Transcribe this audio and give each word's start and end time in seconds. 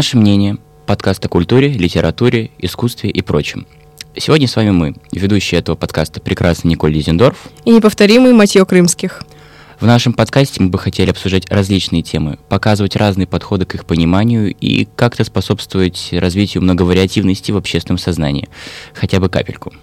Наше 0.00 0.16
мнение, 0.16 0.56
подкаст 0.86 1.22
о 1.26 1.28
культуре, 1.28 1.68
литературе, 1.68 2.52
искусстве 2.56 3.10
и 3.10 3.20
прочем. 3.20 3.66
Сегодня 4.16 4.48
с 4.48 4.56
вами 4.56 4.70
мы, 4.70 4.94
ведущие 5.12 5.60
этого 5.60 5.76
подкаста 5.76 6.22
прекрасный 6.22 6.68
Николь 6.68 6.94
Дизендорф 6.94 7.36
и 7.66 7.70
неповторимый 7.70 8.32
Матье 8.32 8.64
Крымских. 8.64 9.20
В 9.78 9.84
нашем 9.84 10.14
подкасте 10.14 10.62
мы 10.62 10.70
бы 10.70 10.78
хотели 10.78 11.10
обсуждать 11.10 11.50
различные 11.50 12.00
темы, 12.00 12.38
показывать 12.48 12.96
разные 12.96 13.26
подходы 13.26 13.66
к 13.66 13.74
их 13.74 13.84
пониманию 13.84 14.54
и 14.54 14.88
как-то 14.96 15.22
способствовать 15.22 16.08
развитию 16.12 16.62
многовариативности 16.62 17.52
в 17.52 17.58
общественном 17.58 17.98
сознании, 17.98 18.48
хотя 18.94 19.20
бы 19.20 19.28
капельку. 19.28 19.74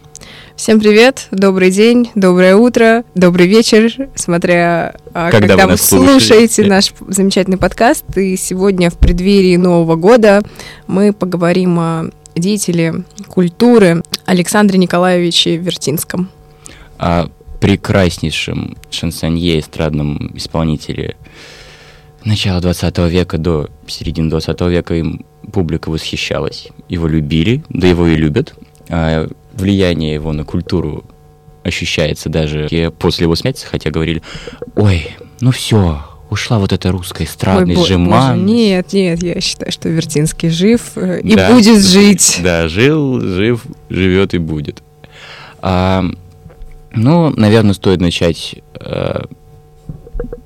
Всем 0.58 0.80
привет, 0.80 1.28
добрый 1.30 1.70
день, 1.70 2.10
доброе 2.16 2.56
утро, 2.56 3.04
добрый 3.14 3.46
вечер, 3.46 4.10
смотря 4.16 4.96
а, 5.14 5.30
когда, 5.30 5.50
когда 5.50 5.68
вы, 5.68 5.78
слушаете 5.78 6.66
наш 6.66 6.94
замечательный 7.08 7.60
подкаст. 7.60 8.04
И 8.18 8.36
сегодня 8.36 8.90
в 8.90 8.98
преддверии 8.98 9.56
Нового 9.56 9.96
года 9.96 10.42
мы 10.88 11.14
поговорим 11.14 11.78
о 11.80 12.06
деятеле 12.36 13.04
культуры 13.28 14.02
Александре 14.26 14.80
Николаевиче 14.80 15.58
Вертинском. 15.58 16.32
О 16.98 17.28
прекраснейшем 17.62 18.78
шансонье, 18.90 19.60
эстрадном 19.60 20.36
исполнителе 20.36 21.18
начала 22.24 22.60
20 22.62 22.98
века 23.10 23.38
до 23.38 23.70
середины 23.86 24.32
20 24.32 24.60
века 24.62 24.96
им 24.96 25.24
публика 25.54 25.90
восхищалась, 25.90 26.70
его 26.90 27.08
любили, 27.08 27.64
да 27.70 27.88
его 27.88 28.08
и 28.08 28.16
любят. 28.16 28.56
Влияние 29.58 30.14
его 30.14 30.34
на 30.34 30.46
культуру 30.46 31.04
ощущается 31.64 32.30
даже 32.30 32.92
после 33.00 33.26
его 33.26 33.36
смерти, 33.36 33.66
хотя 33.66 33.90
говорили, 33.90 34.22
ой, 34.76 35.16
ну 35.42 35.52
все, 35.52 36.02
ушла 36.30 36.60
вот 36.60 36.72
эта 36.74 36.92
русская 36.92 37.26
эстрадная 37.26 37.84
жема. 37.84 38.36
Нет, 38.36 38.94
нет, 38.94 39.24
я 39.24 39.40
считаю, 39.42 39.72
что 39.72 39.90
Вертинский 39.90 40.50
жив 40.50 40.82
э, 40.96 41.22
и 41.22 41.36
да, 41.36 41.52
будет 41.52 41.84
жить. 41.84 42.40
Да, 42.44 42.68
жил, 42.68 43.20
жив, 43.20 43.66
живет 43.90 44.34
и 44.34 44.38
будет. 44.38 44.84
А, 45.62 46.04
ну, 46.94 47.30
наверное, 47.30 47.74
стоит 47.74 48.02
начать 48.02 48.56
а, 48.76 49.26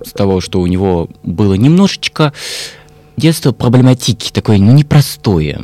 с 0.04 0.12
того, 0.12 0.42
что 0.42 0.62
у 0.62 0.68
него 0.68 1.10
было 1.24 1.54
немножечко 1.54 2.34
детство 3.18 3.52
проблематики, 3.52 4.32
такое 4.32 4.58
непростое 4.58 5.62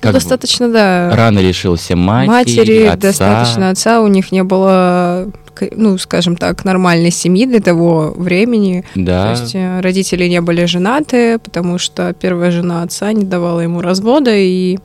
как 0.00 0.12
достаточно, 0.12 0.68
да. 0.68 1.10
Рано 1.14 1.38
лишился 1.38 1.96
матери, 1.96 2.28
матери 2.28 2.82
отца. 2.84 2.96
достаточно 2.96 3.70
отца, 3.70 4.00
у 4.00 4.06
них 4.06 4.32
не 4.32 4.42
было, 4.42 5.30
ну, 5.72 5.98
скажем 5.98 6.36
так, 6.36 6.64
нормальной 6.64 7.10
семьи 7.10 7.46
для 7.46 7.60
того 7.60 8.14
времени. 8.16 8.84
Да. 8.94 9.34
То 9.34 9.40
есть 9.40 9.54
э, 9.54 9.80
родители 9.80 10.26
не 10.28 10.40
были 10.40 10.64
женаты, 10.66 11.38
потому 11.38 11.78
что 11.78 12.12
первая 12.12 12.50
жена 12.50 12.82
отца 12.82 13.12
не 13.12 13.24
давала 13.24 13.60
ему 13.60 13.80
развода, 13.80 14.34
и 14.34 14.78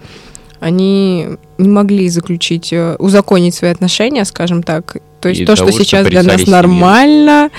они 0.60 1.28
не 1.58 1.68
могли 1.68 2.10
заключить, 2.10 2.72
э, 2.72 2.96
узаконить 2.98 3.54
свои 3.54 3.72
отношения, 3.72 4.26
скажем 4.26 4.64
так. 4.64 4.98
То 5.20 5.30
есть 5.30 5.42
и 5.42 5.46
то, 5.46 5.56
что 5.56 5.72
сейчас 5.72 6.08
для 6.08 6.24
нас 6.24 6.48
нормально, 6.48 7.50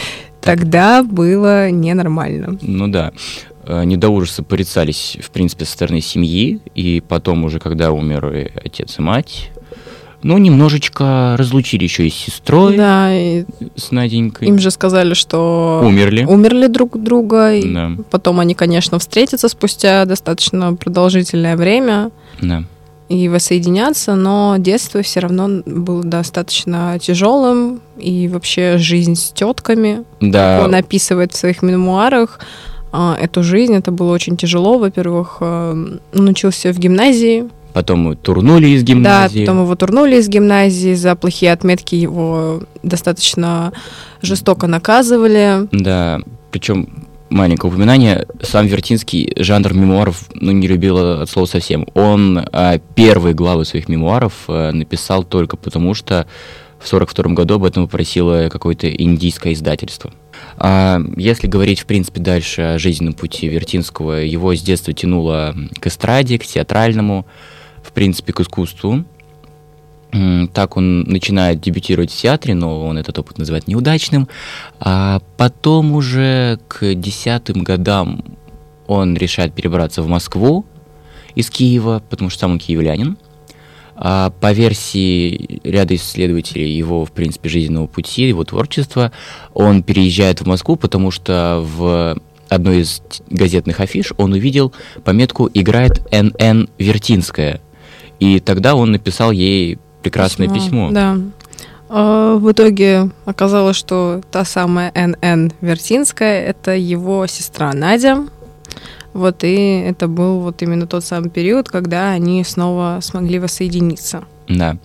тогда 0.41 1.02
было 1.02 1.70
ненормально. 1.70 2.58
Ну 2.61 2.89
да. 2.89 3.12
Э, 3.66 3.84
не 3.84 3.96
до 3.96 4.08
ужаса 4.08 4.42
порицались, 4.42 5.16
в 5.22 5.30
принципе, 5.30 5.64
со 5.64 5.72
стороны 5.72 6.00
семьи, 6.00 6.60
и 6.74 7.02
потом 7.06 7.44
уже, 7.44 7.58
когда 7.58 7.92
умер 7.92 8.32
и 8.34 8.50
отец 8.62 8.98
и 8.98 9.02
мать, 9.02 9.50
ну, 10.22 10.38
немножечко 10.38 11.36
разлучили 11.38 11.84
еще 11.84 12.06
и 12.06 12.10
с 12.10 12.14
сестрой. 12.14 12.78
Да, 12.78 13.14
и 13.14 13.44
с 13.76 13.90
Наденькой. 13.90 14.48
Им 14.48 14.58
же 14.58 14.70
сказали, 14.70 15.12
что... 15.12 15.83
Умерли. 15.84 16.24
Умерли 16.24 16.66
друг 16.66 16.98
друга. 17.02 17.55
И 17.55 17.70
да. 17.70 17.92
Потом 18.11 18.40
они, 18.40 18.55
конечно, 18.55 18.98
встретятся 18.98 19.48
спустя 19.48 20.06
достаточно 20.06 20.74
продолжительное 20.74 21.58
время. 21.58 22.10
Да. 22.40 22.64
И 23.10 23.28
воссоединятся, 23.28 24.14
но 24.14 24.56
детство 24.56 25.02
все 25.02 25.20
равно 25.20 25.60
было 25.66 26.02
достаточно 26.02 26.98
тяжелым. 26.98 27.83
И 27.98 28.27
вообще 28.28 28.78
жизнь 28.78 29.16
с 29.16 29.30
тетками. 29.30 30.05
Да. 30.22 30.62
Он 30.64 30.74
описывает 30.74 31.34
в 31.34 31.36
своих 31.36 31.60
мемуарах 31.60 32.40
эту 32.94 33.42
жизнь. 33.42 33.74
Это 33.74 33.90
было 33.90 34.12
очень 34.12 34.36
тяжело. 34.36 34.78
Во-первых, 34.78 35.40
он 35.40 36.00
э, 36.12 36.30
учился 36.30 36.72
в 36.72 36.78
гимназии. 36.78 37.48
Потом 37.72 38.16
турнули 38.16 38.68
из 38.68 38.84
гимназии. 38.84 39.40
Да, 39.40 39.50
потом 39.50 39.64
его 39.64 39.74
турнули 39.74 40.16
из 40.16 40.28
гимназии. 40.28 40.94
За 40.94 41.16
плохие 41.16 41.52
отметки 41.52 41.96
его 41.96 42.60
достаточно 42.83 43.72
жестоко 44.22 44.66
наказывали. 44.68 45.68
Да, 45.72 46.20
причем 46.52 46.88
маленькое 47.30 47.72
упоминание, 47.72 48.27
сам 48.42 48.66
Вертинский 48.66 49.33
жанр 49.36 49.74
мемуаров 49.74 50.28
ну, 50.34 50.52
не 50.52 50.68
любил 50.68 51.20
от 51.22 51.28
слова 51.28 51.46
совсем. 51.46 51.86
Он 51.94 52.46
а, 52.52 52.78
первые 52.94 53.34
главы 53.34 53.64
своих 53.64 53.88
мемуаров 53.88 54.44
а, 54.46 54.70
написал 54.70 55.24
только 55.24 55.56
потому, 55.56 55.94
что 55.94 56.27
в 56.84 56.92
1942 56.92 57.34
году 57.34 57.55
об 57.55 57.64
этом 57.64 57.84
попросило 57.84 58.48
какое-то 58.50 58.89
индийское 58.89 59.55
издательство. 59.55 60.12
А 60.58 61.00
если 61.17 61.46
говорить, 61.46 61.80
в 61.80 61.86
принципе, 61.86 62.20
дальше 62.20 62.62
о 62.62 62.78
жизненном 62.78 63.14
пути 63.14 63.48
Вертинского, 63.48 64.20
его 64.20 64.55
с 64.55 64.61
детства 64.61 64.92
тянуло 64.92 65.55
к 65.80 65.86
эстраде, 65.86 66.39
к 66.39 66.45
театральному, 66.45 67.27
в 67.83 67.92
принципе, 67.92 68.33
к 68.33 68.40
искусству. 68.40 69.05
Так 70.52 70.77
он 70.77 71.00
начинает 71.05 71.61
дебютировать 71.61 72.12
в 72.12 72.17
театре, 72.17 72.55
но 72.55 72.86
он 72.86 72.98
этот 72.98 73.18
опыт 73.18 73.39
называет 73.39 73.66
неудачным. 73.66 74.28
А 74.78 75.20
потом 75.36 75.92
уже 75.92 76.61
к 76.68 76.95
десятым 76.95 77.64
годам 77.64 78.22
он 78.86 79.16
решает 79.16 79.55
перебраться 79.55 80.02
в 80.02 80.08
Москву 80.08 80.66
из 81.34 81.51
Киева, 81.51 82.02
потому 82.11 82.30
что 82.30 82.40
сам 82.40 82.52
он 82.52 82.58
киевлянин. 82.58 83.16
А 83.96 84.30
по 84.40 84.52
версии 84.52 85.60
ряда 85.62 85.94
исследователей 85.94 86.70
его, 86.70 87.05
в 87.05 87.12
принципе, 87.12 87.48
жизненного 87.48 87.86
пути, 87.86 88.28
его 88.28 88.44
творчества, 88.44 89.12
он 89.52 89.82
переезжает 89.82 90.40
в 90.40 90.46
Москву, 90.46 90.77
потому 90.77 91.10
что 91.10 91.60
в 91.62 92.18
одной 92.48 92.80
из 92.80 93.02
газетных 93.30 93.80
афиш 93.80 94.12
он 94.16 94.33
увидел 94.33 94.72
пометку 95.04 95.48
«Играет 95.52 96.06
Н.Н. 96.10 96.68
Вертинская». 96.78 97.60
И 98.20 98.40
тогда 98.40 98.74
он 98.74 98.92
написал 98.92 99.33
ей 99.33 99.78
прекрасное 100.02 100.48
письмо. 100.48 100.88
письмо. 100.88 100.90
Да. 100.90 101.18
А, 101.88 102.36
в 102.36 102.50
итоге 102.50 103.10
оказалось, 103.24 103.77
что 103.77 104.20
та 104.30 104.44
самая 104.44 104.90
Н.Н. 104.94 105.52
Вертинская— 105.60 106.44
это 106.46 106.74
его 106.74 107.27
сестра 107.27 107.72
Надя, 107.72 108.27
вот, 109.14 109.45
и 109.45 109.55
это 109.55 110.08
был 110.08 110.41
вот 110.41 110.61
именно 110.63 110.86
тот 110.86 111.05
самый 111.05 111.30
период, 111.30 111.69
когда 111.69 112.11
они 112.11 112.42
снова 112.45 112.98
смогли 113.01 113.39
воссоединиться. 113.39 114.25
Да. 114.48 114.77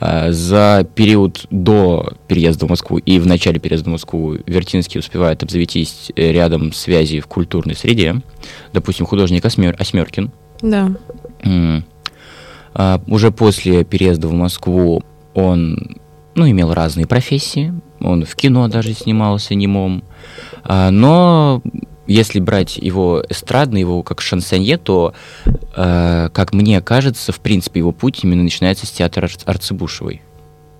А, 0.00 0.32
за 0.32 0.86
период 0.94 1.46
до 1.50 2.12
переезда 2.26 2.66
в 2.66 2.68
Москву 2.68 2.98
и 2.98 3.18
в 3.18 3.26
начале 3.26 3.58
переезда 3.58 3.88
в 3.88 3.92
Москву 3.92 4.36
Вертинский 4.46 4.98
успевает 4.98 5.42
обзавестись 5.42 6.10
рядом 6.16 6.72
связей 6.72 7.20
в 7.20 7.26
культурной 7.26 7.74
среде. 7.74 8.16
Допустим, 8.72 9.06
художник 9.06 9.44
Осмер... 9.44 9.76
Осьмеркин. 9.78 10.30
Да. 10.60 10.90
А, 12.74 13.00
уже 13.06 13.30
после 13.30 13.84
переезда 13.84 14.28
в 14.28 14.32
Москву 14.32 15.02
он 15.34 15.98
ну, 16.34 16.48
имел 16.48 16.74
разные 16.74 17.06
профессии. 17.06 17.72
Он 18.00 18.24
в 18.24 18.36
кино 18.36 18.68
даже 18.68 18.92
снимался 18.92 19.54
немом. 19.54 20.04
А, 20.64 20.90
но 20.90 21.62
если 22.08 22.40
брать 22.40 22.76
его 22.78 23.22
эстрадный, 23.28 23.80
его 23.80 24.02
как 24.02 24.20
шансонье, 24.20 24.78
то, 24.78 25.14
э, 25.76 26.30
как 26.32 26.52
мне 26.52 26.80
кажется, 26.80 27.32
в 27.32 27.40
принципе, 27.40 27.80
его 27.80 27.92
путь 27.92 28.24
именно 28.24 28.42
начинается 28.42 28.86
с 28.86 28.90
театра 28.90 29.28
Арцебушевой. 29.44 30.22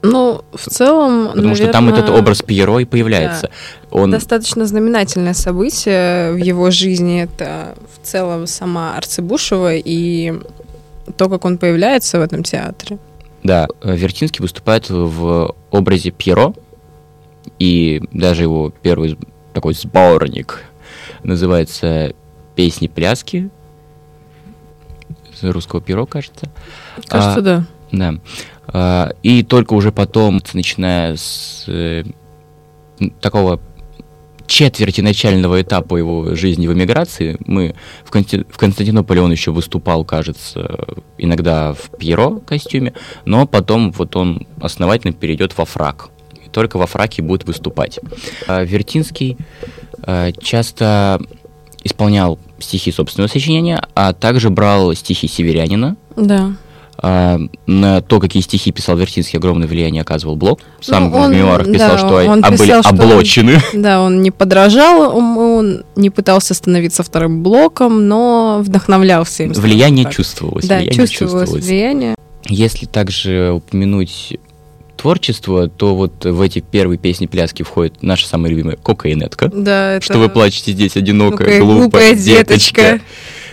Ну, 0.01 0.43
в 0.53 0.71
целом, 0.71 1.27
Потому 1.29 1.37
наверное, 1.37 1.55
что 1.57 1.73
там 1.73 1.89
этот 1.89 2.09
образ 2.11 2.43
Пьеро 2.43 2.79
и 2.79 2.85
появляется. 2.85 3.51
Да. 3.91 3.99
Он... 3.99 4.11
Достаточно 4.11 4.65
знаменательное 4.65 5.35
событие 5.35 6.33
в 6.33 6.37
его 6.37 6.71
жизни. 6.71 7.23
Это 7.23 7.75
в 7.97 8.07
целом 8.07 8.47
сама 8.47 8.97
Арцебушева 8.97 9.75
и 9.75 10.35
то, 11.17 11.29
как 11.29 11.45
он 11.45 11.59
появляется 11.59 12.21
в 12.21 12.23
этом 12.23 12.45
театре. 12.45 12.99
Да, 13.43 13.67
Вертинский 13.83 14.41
выступает 14.41 14.89
в 14.89 15.55
образе 15.71 16.11
Пьеро, 16.11 16.55
и 17.59 18.03
даже 18.13 18.43
его 18.43 18.73
первый 18.83 19.19
такой 19.53 19.75
сборник 19.75 20.65
называется 21.23 22.15
«Песни-пляски» 22.57 23.51
русского 25.43 25.81
перо, 25.81 26.07
кажется. 26.07 26.51
Кажется, 27.07 27.39
а, 27.39 27.43
да. 27.43 27.67
Да. 27.93 28.15
А, 28.67 29.13
и 29.23 29.43
только 29.43 29.75
уже 29.75 29.93
потом, 29.93 30.43
начиная 30.53 31.17
с 31.17 31.65
э, 31.69 32.05
такого 33.21 33.61
четверти 34.47 35.01
начального 35.03 35.61
этапа 35.61 35.97
его 35.97 36.35
жизни 36.35 36.67
в 36.67 36.73
эмиграции, 36.73 37.37
мы 37.47 37.75
в, 38.05 38.11
Консти... 38.11 38.45
в 38.49 38.57
Константинополе 38.57 39.21
он 39.21 39.31
еще 39.31 39.53
выступал, 39.53 40.05
кажется, 40.05 40.87
иногда 41.19 41.75
в 41.75 41.97
Пьеро 41.99 42.41
костюме, 42.41 42.95
но 43.25 43.47
потом 43.47 43.93
вот 43.93 44.17
он 44.17 44.47
основательно 44.61 45.13
перейдет 45.13 45.57
во 45.57 45.65
фрак. 45.65 46.09
И 46.45 46.49
только 46.49 46.79
во 46.79 46.87
фраке 46.87 47.23
будет 47.23 47.45
выступать. 47.45 48.01
А 48.47 48.65
Вертинский 48.65 49.37
часто 50.41 51.21
исполнял 51.85 52.39
стихи 52.59 52.93
собственного 52.93 53.29
сочинения, 53.29 53.83
а 53.95 54.13
также 54.13 54.51
брал 54.51 54.95
стихи 54.95 55.29
северянина. 55.29 55.97
Да. 56.17 56.53
А, 57.01 57.39
на 57.67 58.01
то, 58.01 58.19
какие 58.19 58.43
стихи 58.43 58.73
писал 58.73 58.97
Вертинский, 58.97 59.39
огромное 59.39 59.69
влияние 59.69 60.03
оказывал 60.03 60.35
Блок. 60.35 60.61
Сам 60.81 61.11
ну, 61.11 61.17
он, 61.17 61.31
в 61.31 61.35
мемуарах 61.35 61.67
писал, 61.73 61.91
да, 61.93 61.99
что 61.99 62.15
он 62.17 62.45
а, 62.45 62.51
писал, 62.51 62.83
были 62.93 63.03
облочены. 63.03 63.61
Что, 63.61 63.69
да, 63.81 64.03
он 64.03 64.21
не 64.21 64.33
подражал, 64.33 65.17
он, 65.17 65.39
он 65.39 65.85
не 65.95 66.11
пытался 66.11 66.55
становиться 66.55 67.05
вторым 67.05 67.43
Блоком, 67.45 68.09
но 68.09 68.61
вдохновлялся 68.65 69.45
им. 69.45 69.53
Влияние 69.53 70.07
так. 70.07 70.15
чувствовалось. 70.15 70.67
Да, 70.67 70.79
влияние 70.79 70.97
чувствовалось, 70.97 71.41
чувствовалось 71.41 71.67
влияние. 71.67 72.15
Если 72.49 72.87
также 72.87 73.53
упомянуть 73.53 74.39
творчество, 74.99 75.69
то 75.69 75.95
вот 75.95 76.25
в 76.25 76.41
эти 76.41 76.59
первые 76.61 76.99
песни-пляски 76.99 77.63
входит 77.63 78.03
наша 78.03 78.27
самая 78.27 78.51
любимая 78.51 78.77
кокаинетка. 78.77 79.49
Да, 79.49 79.95
это... 79.95 80.05
Что 80.05 80.19
вы 80.19 80.29
плачете 80.29 80.73
здесь, 80.73 80.97
одинокая, 80.97 81.61
глупая, 81.61 81.81
глупая 81.81 82.15
деточка. 82.15 82.83
деточка 82.83 83.01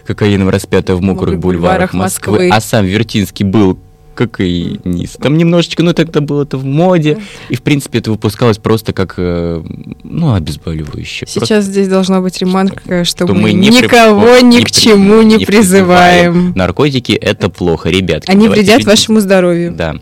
кокаином 0.05 0.49
распятая 0.49 0.95
в 0.95 1.01
мокрых 1.01 1.39
бульварах 1.39 1.93
Москвы. 1.93 2.33
Москвы. 2.33 2.49
А 2.51 2.61
сам 2.61 2.85
Вертинский 2.85 3.45
был 3.45 3.79
кокаинист. 4.13 5.19
Там 5.19 5.37
немножечко, 5.37 5.83
ну 5.83 5.93
тогда 5.93 6.21
было 6.21 6.43
это 6.43 6.57
в 6.57 6.63
моде, 6.63 7.17
и 7.49 7.55
в 7.55 7.61
принципе 7.61 7.99
это 7.99 8.11
выпускалось 8.11 8.57
просто 8.57 8.93
как, 8.93 9.15
э, 9.17 9.61
ну, 10.03 10.33
обезболивающее. 10.33 11.27
Сейчас 11.27 11.49
просто... 11.49 11.61
здесь 11.61 11.89
должна 11.89 12.21
быть 12.21 12.39
ремарка, 12.39 13.03
что, 13.03 13.25
что 13.25 13.33
мы, 13.33 13.41
мы 13.41 13.53
никого 13.53 14.39
ни 14.39 14.61
к 14.61 14.71
чему 14.71 15.21
не, 15.21 15.35
не 15.35 15.45
призываем. 15.45 16.31
призываем. 16.31 16.53
Наркотики 16.55 17.11
это 17.11 17.49
плохо, 17.49 17.89
ребят. 17.89 18.23
Они 18.27 18.47
вредят 18.47 18.85
вашему 18.85 19.19
здоровью. 19.19 19.73
Да. 19.73 19.97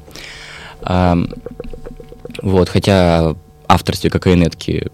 А, 0.84 1.18
вот, 2.42 2.70
хотя 2.70 3.36
авторстве 3.68 4.10
кокаинетки 4.10 4.92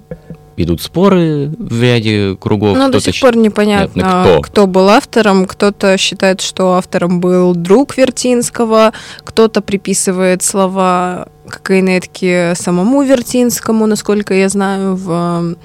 идут 0.58 0.82
споры 0.82 1.52
в 1.58 1.82
ряде 1.82 2.36
кругов. 2.36 2.78
Ну, 2.78 2.90
до 2.90 3.00
сих 3.00 3.20
пор 3.20 3.36
непонятно, 3.38 4.24
кто. 4.24 4.42
кто 4.42 4.68
был 4.68 4.90
автором. 4.90 5.46
Кто-то 5.46 5.98
считает, 5.98 6.42
что 6.42 6.74
автором 6.74 7.20
был 7.20 7.56
друг 7.56 7.98
Вертинского, 7.98 8.94
кто-то 9.24 9.62
приписывает 9.62 10.44
слова 10.44 11.30
кокаинетки 11.48 12.54
самому 12.56 13.02
Вертинскому, 13.04 13.86
насколько 13.88 14.34
я 14.34 14.50
знаю, 14.50 14.96
в 14.96 15.56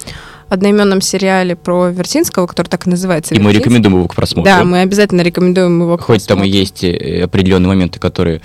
одноименном 0.55 1.01
сериале 1.01 1.57
про 1.57 1.89
Вертинского, 1.89 2.47
который 2.47 2.69
так 2.69 2.87
и 2.87 2.91
называется. 2.91 3.35
И 3.35 3.39
мы 3.39 3.53
рекомендуем 3.53 3.97
его 3.97 4.09
к 4.09 4.15
просмотру. 4.15 4.51
Да, 4.51 4.65
мы 4.65 4.81
обязательно 4.81 5.21
рекомендуем 5.21 5.81
его 5.81 5.97
к 5.97 6.03
Хоть 6.03 6.27
просмотру. 6.27 6.37
там 6.37 6.45
и 6.45 6.49
есть 6.49 6.85
э, 6.85 7.23
определенные 7.25 7.69
моменты, 7.69 7.99
которые 8.01 8.41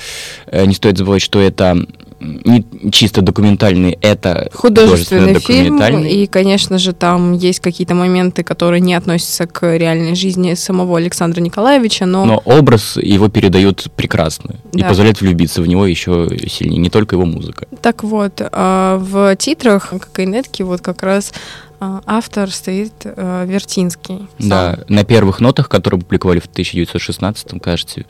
э, 0.47 0.65
не 0.65 0.73
стоит 0.73 0.97
забывать, 0.97 1.21
что 1.21 1.39
это 1.39 1.85
не 2.19 2.65
чисто 2.91 3.21
документальный, 3.21 3.97
это 4.01 4.49
художественный, 4.53 5.35
художественный 5.35 5.39
фильм. 5.39 6.05
И, 6.05 6.27
конечно 6.27 6.77
же, 6.77 6.93
там 6.93 7.33
есть 7.33 7.59
какие-то 7.59 7.95
моменты, 7.95 8.43
которые 8.43 8.81
не 8.81 8.93
относятся 8.93 9.47
к 9.47 9.77
реальной 9.77 10.15
жизни 10.15 10.53
самого 10.53 10.97
Александра 10.97 11.41
Николаевича, 11.41 12.05
но... 12.05 12.25
Но 12.25 12.41
образ 12.45 12.97
его 12.97 13.29
передают 13.29 13.87
прекрасно 13.95 14.55
да. 14.73 14.79
и 14.79 14.87
позволяет 14.87 15.21
влюбиться 15.21 15.61
в 15.61 15.67
него 15.67 15.85
еще 15.85 16.27
сильнее, 16.47 16.79
не 16.79 16.89
только 16.89 17.15
его 17.15 17.25
музыка. 17.25 17.67
Так 17.81 18.03
вот, 18.03 18.41
а, 18.51 18.97
в 18.97 19.35
титрах 19.37 19.89
Кокайнетки 19.89 20.63
вот 20.63 20.81
как 20.81 21.03
раз 21.03 21.31
автор 21.79 22.51
стоит 22.51 22.93
э, 23.03 23.45
Вертинский. 23.47 24.27
Сам. 24.39 24.49
Да, 24.49 24.79
на 24.87 25.03
первых 25.03 25.39
нотах, 25.39 25.69
которые 25.69 26.01
публиковали 26.01 26.39
в 26.39 26.45
1916, 26.45 27.61
кажется, 27.61 28.01
э, 28.01 28.03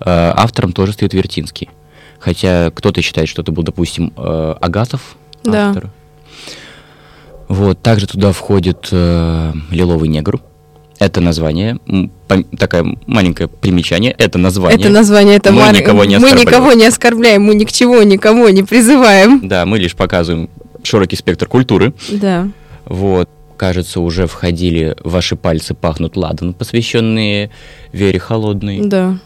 автором 0.00 0.72
тоже 0.72 0.92
стоит 0.92 1.14
Вертинский. 1.14 1.70
Хотя 2.18 2.70
кто-то 2.70 3.02
считает, 3.02 3.28
что 3.28 3.42
это 3.42 3.52
был, 3.52 3.62
допустим, 3.62 4.12
э, 4.16 4.54
Агатов, 4.60 5.16
да. 5.44 5.70
автор. 5.70 5.90
Вот, 7.48 7.80
также 7.82 8.06
туда 8.06 8.32
входит 8.32 8.88
э, 8.92 9.52
«Лиловый 9.70 10.08
негр». 10.08 10.40
Это 10.98 11.20
название, 11.20 11.80
такое 12.56 12.96
маленькое 13.06 13.48
примечание, 13.48 14.12
это 14.12 14.38
название. 14.38 14.78
Это 14.78 14.88
название, 14.88 15.36
это 15.36 15.50
мы, 15.50 15.62
мар... 15.62 15.74
никого, 15.74 16.04
не 16.04 16.18
мы 16.18 16.30
никого 16.30 16.72
не 16.74 16.86
оскорбляем, 16.86 17.42
мы 17.42 17.54
ни 17.56 17.64
к 17.64 17.72
чему 17.72 18.00
никого 18.02 18.48
не 18.50 18.62
призываем. 18.62 19.40
Да, 19.48 19.66
мы 19.66 19.80
лишь 19.80 19.96
показываем 19.96 20.48
широкий 20.84 21.16
спектр 21.16 21.48
культуры. 21.48 21.92
Да. 22.08 22.48
Вот, 22.92 23.30
кажется, 23.56 24.02
уже 24.02 24.26
входили 24.26 24.94
«Ваши 25.02 25.34
пальцы 25.34 25.72
пахнут 25.72 26.14
ладан», 26.14 26.52
посвященные 26.52 27.50
Вере 27.90 28.18
Холодной. 28.18 28.82
Да. 28.82 29.18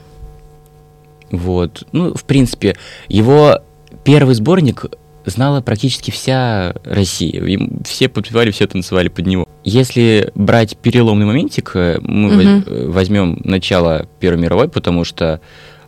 Вот. 1.33 1.83
Ну, 1.91 2.15
в 2.15 2.23
принципе, 2.23 2.77
его 3.09 3.59
первый 4.05 4.37
сборник 4.37 4.85
знала 5.25 5.63
практически 5.63 6.13
вся 6.13 6.77
Россия. 6.85 7.43
Им 7.43 7.81
все 7.85 8.09
подпевали, 8.09 8.53
все 8.53 8.69
танцевали 8.69 9.09
под 9.09 9.27
него. 9.27 9.49
Если 9.65 10.31
брать 10.37 10.77
переломный 10.77 11.27
моментик, 11.27 11.73
э, 11.75 11.99
мы 12.01 12.59
угу. 12.59 12.93
возьмем 12.93 13.41
начало 13.43 14.07
Первой 14.21 14.39
мировой, 14.43 14.69
потому 14.69 15.03
что 15.03 15.41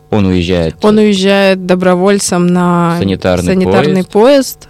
он 0.09 0.25
уезжает... 0.25 0.75
Он 0.81 0.97
уезжает 0.97 1.65
добровольцем 1.65 2.45
на 2.45 2.97
санитарный, 2.99 3.53
санитарный 3.53 4.03
поезд. 4.03 4.11
поезд. 4.11 4.69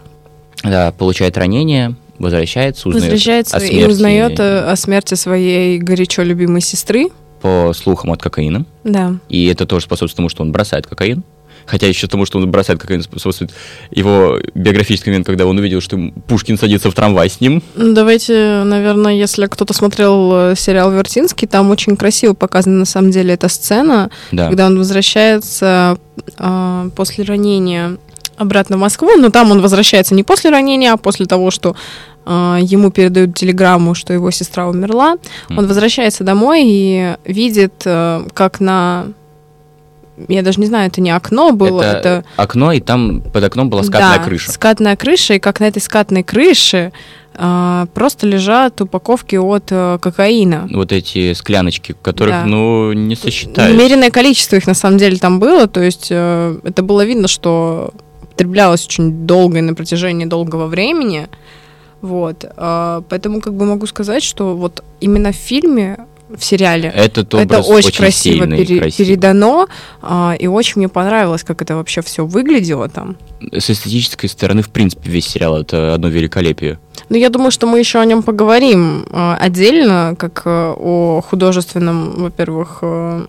Да, 0.63 0.91
получает 0.91 1.39
ранение, 1.39 1.95
возвращается, 2.19 2.89
узнает 2.89 3.05
возвращается 3.05 3.57
о 3.57 3.59
смерти. 3.59 3.75
и 3.75 3.85
узнает 3.85 4.39
о 4.39 4.75
смерти 4.75 5.15
своей 5.15 5.79
горячо 5.79 6.21
любимой 6.23 6.61
сестры 6.61 7.09
по 7.41 7.71
слухам 7.73 8.11
от 8.11 8.21
кокаина. 8.21 8.65
Да. 8.83 9.15
И 9.29 9.47
это 9.47 9.65
тоже 9.65 9.85
способствует 9.85 10.17
тому, 10.17 10.29
что 10.29 10.43
он 10.43 10.51
бросает 10.51 10.87
кокаин. 10.87 11.23
Хотя 11.65 11.87
еще 11.87 12.07
тому, 12.07 12.25
что 12.25 12.39
он 12.39 12.49
бросает 12.49 12.79
кокаин, 12.79 13.03
способствует 13.03 13.51
его 13.91 14.39
биографический 14.55 15.11
момент, 15.11 15.27
когда 15.27 15.45
он 15.45 15.55
увидел, 15.59 15.81
что 15.81 15.99
Пушкин 16.27 16.57
садится 16.57 16.89
в 16.89 16.95
трамвай 16.95 17.29
с 17.29 17.41
ним. 17.41 17.61
Ну, 17.75 17.93
давайте, 17.93 18.63
наверное, 18.65 19.13
если 19.13 19.45
кто-то 19.45 19.75
смотрел 19.75 20.31
э, 20.33 20.55
сериал 20.57 20.91
«Вертинский», 20.91 21.47
там 21.47 21.69
очень 21.69 21.95
красиво 21.95 22.33
показана 22.33 22.79
на 22.79 22.85
самом 22.85 23.11
деле 23.11 23.35
эта 23.35 23.49
сцена, 23.49 24.09
да. 24.31 24.47
когда 24.47 24.65
он 24.65 24.79
возвращается 24.79 25.99
э, 26.39 26.89
после 26.95 27.23
ранения 27.23 27.97
обратно 28.39 28.77
в 28.77 28.79
Москву, 28.79 29.15
но 29.17 29.29
там 29.29 29.51
он 29.51 29.61
возвращается 29.61 30.15
не 30.15 30.23
после 30.23 30.49
ранения, 30.49 30.93
а 30.93 30.97
после 30.97 31.27
того, 31.27 31.51
что 31.51 31.71
э, 31.71 31.73
ему 32.29 32.91
передают 32.91 33.35
телеграмму, 33.35 33.95
что 33.95 34.13
его 34.13 34.29
сестра 34.31 34.67
умерла. 34.67 35.17
Он 35.49 35.67
возвращается 35.67 36.23
домой 36.23 36.63
и 36.65 37.15
видит, 37.25 37.81
э, 37.85 38.27
как 38.33 38.59
на 38.59 39.07
я 40.27 40.41
даже 40.41 40.59
не 40.59 40.65
знаю, 40.65 40.87
это 40.87 40.99
не 40.99 41.11
окно 41.11 41.53
было. 41.53 41.81
Это, 41.81 41.97
это... 41.97 42.25
окно, 42.35 42.73
и 42.73 42.81
там 42.81 43.21
под 43.21 43.43
окном 43.43 43.69
была 43.69 43.83
скатная 43.83 44.17
да, 44.17 44.23
крыша. 44.23 44.51
скатная 44.51 44.95
крыша, 44.95 45.35
и 45.35 45.39
как 45.39 45.59
на 45.59 45.65
этой 45.65 45.81
скатной 45.81 46.23
крыше 46.23 46.91
э, 47.35 47.85
просто 47.93 48.27
лежат 48.27 48.81
упаковки 48.81 49.37
от 49.37 49.67
э, 49.69 49.97
кокаина. 50.01 50.67
Вот 50.73 50.91
эти 50.91 51.33
скляночки, 51.33 51.95
которых, 52.01 52.33
да. 52.33 52.45
ну, 52.45 52.91
не 52.91 53.15
сосчитаешь. 53.15 53.73
Умеренное 53.73 54.11
количество 54.11 54.57
их, 54.57 54.67
на 54.67 54.73
самом 54.73 54.97
деле, 54.97 55.17
там 55.17 55.39
было, 55.39 55.67
то 55.67 55.81
есть 55.81 56.07
э, 56.09 56.59
это 56.63 56.83
было 56.83 57.05
видно, 57.05 57.29
что 57.29 57.93
употреблялось 58.21 58.85
очень 58.85 59.25
долго 59.25 59.59
и 59.59 59.61
на 59.61 59.73
протяжении 59.73 60.25
долгого 60.25 60.67
времени. 60.67 61.27
Вот. 62.01 62.45
А, 62.57 63.03
поэтому 63.09 63.41
как 63.41 63.53
бы 63.53 63.65
могу 63.65 63.85
сказать, 63.87 64.23
что 64.23 64.55
вот 64.55 64.83
именно 64.99 65.31
в 65.31 65.35
фильме 65.35 65.97
в 66.29 66.43
сериале. 66.43 66.91
Этот 66.95 67.33
это 67.33 67.59
очень, 67.59 67.87
очень 67.87 67.97
красиво, 67.97 68.43
сильный, 68.43 68.57
пере, 68.65 68.79
красивый. 68.81 69.07
передано, 69.07 69.67
а, 70.01 70.35
и 70.37 70.47
очень 70.47 70.73
мне 70.77 70.87
понравилось, 70.87 71.43
как 71.43 71.61
это 71.61 71.75
вообще 71.75 72.01
все 72.01 72.25
выглядело 72.25 72.87
там. 72.87 73.17
С 73.51 73.69
эстетической 73.69 74.27
стороны, 74.27 74.61
в 74.61 74.69
принципе, 74.69 75.09
весь 75.09 75.27
сериал 75.27 75.57
это 75.57 75.93
одно 75.93 76.07
великолепие. 76.07 76.79
Ну, 77.09 77.17
я 77.17 77.29
думаю, 77.29 77.51
что 77.51 77.65
мы 77.65 77.79
еще 77.79 77.99
о 77.99 78.05
нем 78.05 78.21
поговорим 78.21 79.05
а, 79.11 79.37
отдельно, 79.41 80.15
как 80.17 80.43
а, 80.45 80.73
о 80.73 81.21
художественном, 81.21 82.11
во-первых, 82.23 82.79
а, 82.81 83.25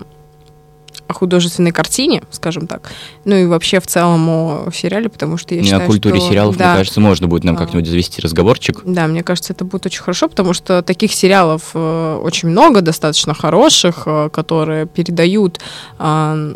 о 1.10 1.12
художественной 1.12 1.72
картине, 1.72 2.22
скажем 2.30 2.66
так, 2.66 2.90
ну 3.24 3.36
и 3.36 3.46
вообще 3.46 3.80
в 3.80 3.86
целом 3.86 4.28
о 4.28 4.70
сериале, 4.72 5.08
потому 5.08 5.36
что 5.36 5.54
я 5.54 5.60
не 5.60 5.66
считаю, 5.66 5.84
о 5.84 5.86
культуре 5.86 6.20
что, 6.20 6.28
сериалов, 6.28 6.56
да, 6.56 6.68
мне 6.68 6.78
кажется, 6.78 7.00
можно 7.00 7.28
будет 7.28 7.44
нам 7.44 7.56
как-нибудь 7.56 7.88
завести 7.88 8.20
разговорчик. 8.22 8.80
Да, 8.84 9.06
мне 9.06 9.22
кажется, 9.22 9.52
это 9.52 9.64
будет 9.64 9.86
очень 9.86 10.02
хорошо, 10.02 10.28
потому 10.28 10.54
что 10.54 10.82
таких 10.82 11.12
сериалов 11.12 11.70
э, 11.74 12.20
очень 12.22 12.48
много, 12.48 12.80
достаточно 12.80 13.34
хороших, 13.34 14.04
э, 14.06 14.30
которые 14.32 14.86
передают 14.86 15.60
э, 15.98 16.54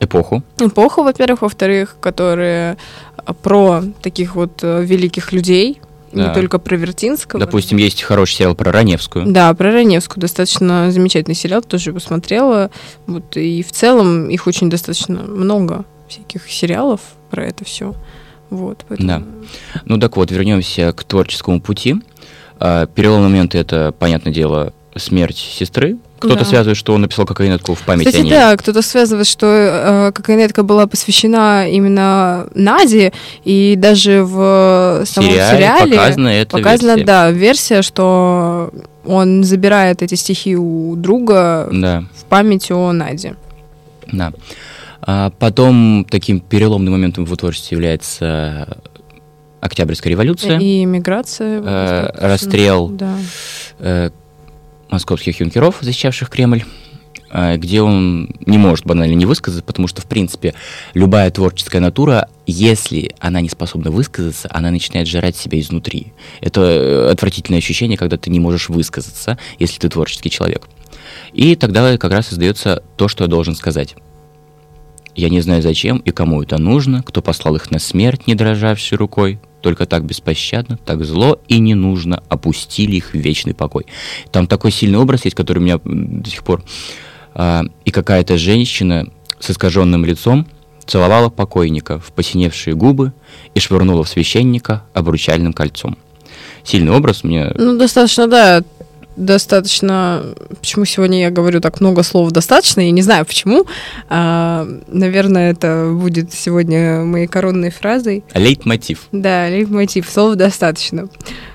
эпоху. 0.00 0.42
Эпоху, 0.58 1.02
во-первых, 1.02 1.42
во-вторых, 1.42 1.96
которые 2.00 2.76
про 3.42 3.82
таких 4.02 4.34
вот 4.34 4.62
великих 4.62 5.32
людей, 5.32 5.80
да. 6.12 6.28
не 6.28 6.34
только 6.34 6.58
про 6.58 6.76
Вертинского. 6.76 7.40
Допустим, 7.40 7.78
есть 7.78 8.02
хороший 8.02 8.34
сериал 8.34 8.54
про 8.54 8.72
Раневскую. 8.72 9.26
Да, 9.26 9.52
про 9.54 9.72
Раневскую. 9.72 10.20
Достаточно 10.20 10.90
замечательный 10.90 11.34
сериал, 11.34 11.62
тоже 11.62 11.92
посмотрела. 11.92 12.70
Вот, 13.06 13.36
и 13.36 13.62
в 13.62 13.72
целом 13.72 14.28
их 14.28 14.46
очень 14.46 14.70
достаточно 14.70 15.22
много 15.22 15.84
всяких 16.08 16.50
сериалов 16.50 17.00
про 17.30 17.46
это 17.46 17.64
все. 17.64 17.94
Вот, 18.50 18.84
поэтому... 18.88 19.08
Да. 19.08 19.22
Ну 19.84 19.98
так 19.98 20.16
вот, 20.16 20.30
вернемся 20.30 20.92
к 20.92 21.04
творческому 21.04 21.60
пути. 21.60 21.96
А, 22.58 22.86
переломный 22.86 23.28
момент 23.28 23.54
это, 23.54 23.94
понятное 23.96 24.32
дело, 24.32 24.72
смерть 24.96 25.36
сестры, 25.36 25.96
кто-то 26.18 26.40
да. 26.40 26.44
связывает, 26.44 26.76
что 26.76 26.92
он 26.92 27.02
написал 27.02 27.24
кокаинетку 27.24 27.74
в 27.74 27.80
память 27.82 28.06
Кстати, 28.06 28.22
о 28.22 28.24
ней. 28.24 28.30
да, 28.30 28.56
кто-то 28.56 28.82
связывает, 28.82 29.26
что 29.26 29.46
э, 29.46 30.12
кокаинетка 30.12 30.62
была 30.62 30.86
посвящена 30.86 31.68
именно 31.70 32.48
Наде, 32.54 33.12
и 33.44 33.74
даже 33.76 34.22
в 34.24 35.02
самом 35.06 35.30
сериале, 35.30 35.56
сериале 35.56 35.96
показана 35.96 36.28
эта 36.28 36.56
показана, 36.56 36.90
версия. 36.90 37.04
да, 37.04 37.30
версия, 37.30 37.82
что 37.82 38.70
он 39.04 39.44
забирает 39.44 40.02
эти 40.02 40.14
стихи 40.14 40.56
у 40.56 40.94
друга 40.96 41.68
да. 41.72 42.04
в 42.14 42.24
память 42.24 42.70
о 42.70 42.92
Наде. 42.92 43.36
Да. 44.12 44.32
А 45.02 45.30
потом 45.38 46.04
таким 46.10 46.40
переломным 46.40 46.92
моментом 46.92 47.24
в 47.24 47.28
его 47.28 47.36
творчестве 47.36 47.76
является 47.76 48.76
Октябрьская 49.60 50.10
революция. 50.10 50.58
И 50.58 50.84
миграция. 50.84 51.62
Э, 51.62 52.10
расстрел 52.14 52.88
да. 52.88 53.14
э, 53.78 54.10
московских 54.90 55.40
юнкеров, 55.40 55.78
защищавших 55.80 56.30
Кремль 56.30 56.64
э, 57.30 57.56
где 57.56 57.82
он 57.82 58.30
не 58.46 58.58
может 58.58 58.86
банально 58.86 59.14
не 59.14 59.26
высказаться, 59.26 59.64
потому 59.64 59.88
что, 59.88 60.02
в 60.02 60.06
принципе, 60.06 60.54
любая 60.94 61.30
творческая 61.30 61.80
натура, 61.80 62.28
если 62.46 63.14
она 63.18 63.40
не 63.40 63.48
способна 63.48 63.90
высказаться, 63.90 64.48
она 64.50 64.70
начинает 64.70 65.08
жрать 65.08 65.36
себя 65.36 65.60
изнутри. 65.60 66.12
Это 66.40 66.60
э, 66.60 67.10
отвратительное 67.10 67.58
ощущение, 67.58 67.96
когда 67.96 68.16
ты 68.16 68.30
не 68.30 68.40
можешь 68.40 68.68
высказаться, 68.68 69.38
если 69.58 69.78
ты 69.78 69.88
творческий 69.88 70.30
человек. 70.30 70.68
И 71.32 71.56
тогда 71.56 71.96
как 71.96 72.12
раз 72.12 72.28
создается 72.28 72.82
то, 72.96 73.08
что 73.08 73.24
я 73.24 73.28
должен 73.28 73.54
сказать. 73.54 73.96
Я 75.14 75.28
не 75.28 75.40
знаю, 75.40 75.62
зачем 75.62 75.98
и 75.98 76.10
кому 76.10 76.42
это 76.42 76.58
нужно, 76.58 77.02
кто 77.02 77.20
послал 77.20 77.56
их 77.56 77.70
на 77.70 77.78
смерть, 77.78 78.26
не 78.26 78.34
дрожавшей 78.34 78.96
рукой, 78.96 79.40
только 79.60 79.86
так 79.86 80.04
беспощадно, 80.04 80.78
так 80.84 81.04
зло 81.04 81.40
и 81.48 81.58
не 81.58 81.74
нужно, 81.74 82.22
опустили 82.28 82.96
их 82.96 83.12
в 83.12 83.14
вечный 83.14 83.54
покой. 83.54 83.86
Там 84.30 84.46
такой 84.46 84.70
сильный 84.70 84.98
образ 84.98 85.24
есть, 85.24 85.36
который 85.36 85.58
у 85.58 85.62
меня 85.62 85.78
до 85.84 86.28
сих 86.30 86.42
пор... 86.42 86.62
А, 87.32 87.62
и 87.84 87.92
какая-то 87.92 88.36
женщина 88.38 89.08
с 89.38 89.50
искаженным 89.50 90.04
лицом 90.04 90.48
целовала 90.84 91.28
покойника 91.28 92.00
в 92.00 92.12
посиневшие 92.12 92.74
губы 92.74 93.12
и 93.54 93.60
швырнула 93.60 94.02
в 94.02 94.08
священника 94.08 94.84
обручальным 94.94 95.52
кольцом. 95.52 95.96
Сильный 96.64 96.92
образ 96.92 97.22
мне... 97.22 97.52
Ну, 97.54 97.78
достаточно, 97.78 98.26
да, 98.26 98.64
достаточно... 99.16 100.24
Почему 100.60 100.84
сегодня 100.84 101.20
я 101.20 101.30
говорю 101.30 101.60
так 101.60 101.80
много 101.80 102.02
слов 102.02 102.30
достаточно? 102.30 102.80
Я 102.80 102.90
не 102.90 103.02
знаю 103.02 103.26
почему. 103.26 103.66
А, 104.08 104.66
наверное, 104.88 105.52
это 105.52 105.90
будет 105.92 106.32
сегодня 106.32 107.04
моей 107.04 107.26
коронной 107.26 107.70
фразой. 107.70 108.24
Лейтмотив. 108.34 109.06
Да, 109.12 109.48
лейтмотив. 109.48 110.08
Слов 110.08 110.36
достаточно. 110.36 111.08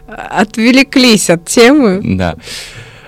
Отвлеклись 0.07 1.29
от 1.29 1.45
темы. 1.45 2.01
Да. 2.03 2.35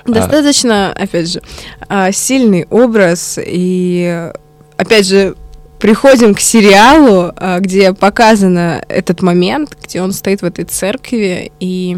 Достаточно, 0.06 0.94
опять 0.94 1.30
же, 1.30 1.42
а, 1.90 2.12
сильный 2.12 2.66
образ 2.70 3.38
и, 3.44 4.32
опять 4.78 5.06
же, 5.06 5.36
приходим 5.80 6.34
к 6.34 6.40
сериалу, 6.40 7.34
а, 7.36 7.60
где 7.60 7.94
показано 7.94 8.84
этот 8.88 9.22
момент, 9.22 9.78
где 9.84 10.02
он 10.02 10.14
стоит 10.14 10.42
в 10.42 10.46
этой 10.46 10.66
церкви 10.66 11.52
и 11.60 11.98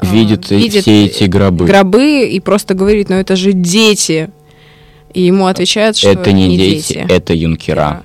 видит, 0.00 0.50
видит 0.50 0.82
все 0.82 1.06
эти 1.06 1.24
гробы. 1.24 1.66
Гробы 1.66 2.28
и 2.28 2.40
просто 2.40 2.74
говорит, 2.74 3.08
ну 3.08 3.16
это 3.16 3.36
же 3.36 3.52
дети. 3.52 4.30
И 5.12 5.22
ему 5.22 5.46
отвечают, 5.46 5.96
что 5.96 6.10
это 6.10 6.32
не, 6.32 6.48
не 6.48 6.56
дети, 6.58 6.94
дети, 6.94 7.06
это 7.08 7.34
юнкера. 7.34 8.02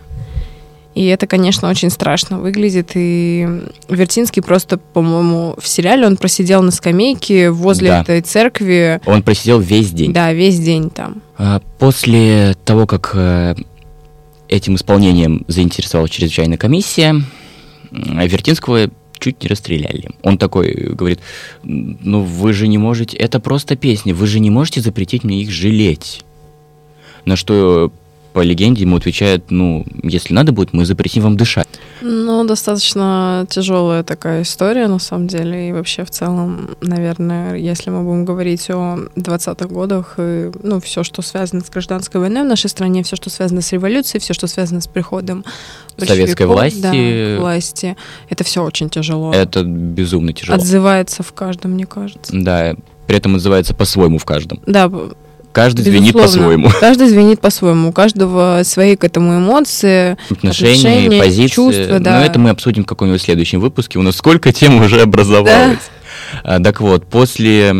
И 0.96 1.06
это, 1.06 1.28
конечно, 1.28 1.70
очень 1.70 1.90
страшно 1.90 2.40
выглядит. 2.40 2.92
И 2.96 3.48
Вертинский 3.88 4.42
просто, 4.42 4.78
по-моему, 4.78 5.56
в 5.58 5.68
сериале 5.68 6.06
он 6.06 6.18
просидел 6.18 6.62
на 6.62 6.72
скамейке 6.72 7.52
возле 7.52 7.90
да. 7.90 8.02
этой 8.02 8.22
церкви. 8.22 9.00
Он 9.06 9.24
просидел 9.24 9.60
весь 9.60 9.92
день. 9.92 10.12
Да, 10.12 10.34
весь 10.34 10.60
день 10.60 10.90
там. 10.90 11.22
А 11.38 11.62
после 11.78 12.56
того, 12.66 12.86
как 12.86 13.12
э, 13.14 13.56
этим 14.50 14.76
исполнением 14.76 15.46
заинтересовалась 15.48 16.12
чрезвычайная 16.12 16.58
комиссия, 16.58 17.16
Вертинского 17.92 18.90
чуть 19.20 19.42
не 19.44 19.48
расстреляли. 19.48 20.12
Он 20.24 20.38
такой 20.38 20.74
говорит, 20.74 21.20
ну 21.64 22.22
вы 22.24 22.54
же 22.54 22.68
не 22.68 22.78
можете, 22.78 23.18
это 23.18 23.40
просто 23.40 23.76
песни, 23.76 24.14
вы 24.14 24.28
же 24.28 24.40
не 24.40 24.50
можете 24.50 24.82
запретить 24.82 25.24
мне 25.24 25.42
их 25.42 25.52
жалеть. 25.52 26.24
На 27.26 27.36
что 27.36 27.92
по 28.40 28.42
легенде 28.42 28.84
ему 28.84 28.96
отвечают, 28.96 29.52
ну, 29.52 29.86
если 30.02 30.34
надо 30.34 30.54
будет, 30.54 30.72
мы 30.72 30.86
запретим 30.86 31.24
вам 31.24 31.36
дышать. 31.36 31.68
Ну, 32.00 32.46
достаточно 32.46 33.46
тяжелая 33.50 34.02
такая 34.04 34.44
история, 34.44 34.88
на 34.88 34.98
самом 34.98 35.28
деле, 35.28 35.68
и 35.68 35.72
вообще 35.74 36.06
в 36.06 36.10
целом, 36.10 36.78
наверное, 36.80 37.56
если 37.56 37.90
мы 37.90 38.02
будем 38.02 38.24
говорить 38.24 38.70
о 38.70 39.10
20-х 39.18 39.68
годах, 39.68 40.16
и, 40.20 40.52
ну, 40.64 40.80
все, 40.80 41.04
что 41.04 41.22
связано 41.22 41.60
с 41.60 41.70
гражданской 41.70 42.22
войной 42.22 42.44
в 42.44 42.46
нашей 42.46 42.70
стране, 42.70 43.04
все, 43.04 43.18
что 43.18 43.30
связано 43.30 43.60
с 43.60 43.74
революцией, 43.74 44.22
все, 44.22 44.34
что 44.34 44.48
связано 44.48 44.80
с 44.80 44.88
приходом 44.88 45.44
советской 45.98 46.48
власти, 46.48 47.36
да, 47.36 47.42
власти, 47.42 47.98
это 48.30 48.46
все 48.46 48.64
очень 48.64 48.90
тяжело. 48.90 49.34
Это 49.34 49.64
безумно 49.66 50.32
тяжело. 50.32 50.56
Отзывается 50.56 51.24
в 51.24 51.34
каждом, 51.34 51.72
мне 51.72 51.86
кажется. 51.86 52.32
Да, 52.34 52.74
при 53.06 53.18
этом 53.18 53.36
отзывается 53.36 53.74
по-своему 53.74 54.18
в 54.18 54.24
каждом. 54.24 54.62
Да, 54.66 54.90
Каждый 55.52 55.82
звенит 55.82 56.14
по-своему. 56.14 56.70
Каждый 56.80 57.08
звенит 57.08 57.42
по-своему. 57.42 57.90
У 57.90 57.92
каждого 57.92 58.62
свои 58.64 58.96
к 58.96 59.04
этому 59.04 59.38
эмоции, 59.38 60.18
отношения, 60.30 60.80
отношения 60.80 61.20
позиции. 61.20 61.48
Чувства, 61.48 62.00
да. 62.00 62.20
Но 62.20 62.26
это 62.26 62.40
мы 62.40 62.50
обсудим 62.52 62.84
в 62.84 62.86
каком-нибудь 62.86 63.22
следующем 63.22 63.60
выпуске. 63.60 64.00
У 64.00 64.02
нас 64.02 64.16
сколько 64.16 64.52
тем 64.52 64.82
уже 64.82 65.02
образовалось. 65.02 65.80
Да. 66.44 66.56
А, 66.56 66.60
так 66.60 66.82
вот, 66.82 67.08
после 67.08 67.74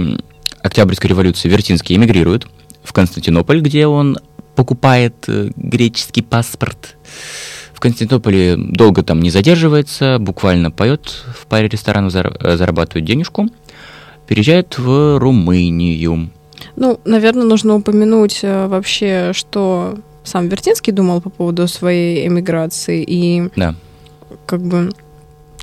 Октябрьской 0.62 1.10
революции 1.10 1.48
Вертинский 1.48 1.96
эмигрирует 1.96 2.48
в 2.84 2.92
Константинополь, 2.92 3.62
где 3.62 3.86
он 3.88 4.18
покупает 4.56 5.16
э, 5.28 5.52
греческий 5.56 6.22
паспорт. 6.22 6.98
В 7.74 7.80
Константинополе 7.80 8.58
долго 8.58 9.04
там 9.04 9.22
не 9.22 9.30
задерживается, 9.30 10.18
буквально 10.20 10.72
поет 10.72 11.24
в 11.40 11.46
паре 11.46 11.68
ресторанов, 11.68 12.14
э, 12.16 12.58
зарабатывает 12.58 13.06
денежку. 13.06 13.48
Переезжает 14.28 14.78
в 14.78 15.18
Румынию 15.20 16.30
ну, 16.80 17.00
наверное, 17.06 17.44
нужно 17.44 17.76
упомянуть 17.76 18.40
э, 18.42 18.68
вообще, 18.68 19.32
что 19.34 19.98
сам 20.24 20.48
Вертинский 20.48 20.94
думал 20.94 21.22
по 21.22 21.30
поводу 21.30 21.68
своей 21.68 22.26
эмиграции. 22.28 23.04
И 23.06 23.50
да. 23.56 23.76
как 24.46 24.62
бы 24.62 24.90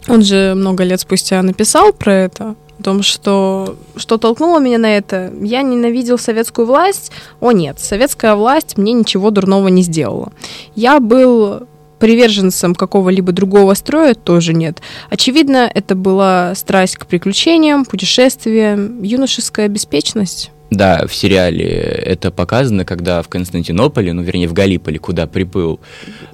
он 0.08 0.22
же 0.22 0.54
много 0.54 0.84
лет 0.84 1.00
спустя 1.00 1.42
написал 1.42 1.92
про 1.92 2.12
это, 2.12 2.54
о 2.78 2.82
том, 2.82 3.02
что 3.02 3.76
что 3.96 4.18
толкнуло 4.18 4.60
меня 4.60 4.78
на 4.78 4.94
это. 4.94 5.32
Я 5.40 5.62
ненавидел 5.62 6.18
советскую 6.18 6.66
власть. 6.66 7.10
О 7.40 7.52
нет, 7.52 7.80
советская 7.80 8.34
власть 8.34 8.76
мне 8.76 8.92
ничего 8.92 9.30
дурного 9.30 9.68
не 9.68 9.82
сделала. 9.82 10.32
Я 10.74 11.00
был 11.00 11.66
приверженцем 11.98 12.74
какого-либо 12.74 13.32
другого 13.32 13.72
строя 13.72 14.12
тоже 14.14 14.52
нет. 14.52 14.82
Очевидно, 15.08 15.70
это 15.72 15.94
была 15.94 16.54
страсть 16.54 16.98
к 16.98 17.06
приключениям, 17.06 17.86
путешествиям, 17.86 19.02
юношеская 19.02 19.68
беспечность. 19.68 20.50
Да, 20.70 21.06
в 21.06 21.14
сериале 21.14 21.64
это 21.64 22.30
показано, 22.30 22.84
когда 22.84 23.22
в 23.22 23.28
Константинополе, 23.28 24.12
ну, 24.12 24.22
вернее, 24.22 24.48
в 24.48 24.52
Галиполе, 24.52 24.98
куда 24.98 25.26
приплыл... 25.26 25.78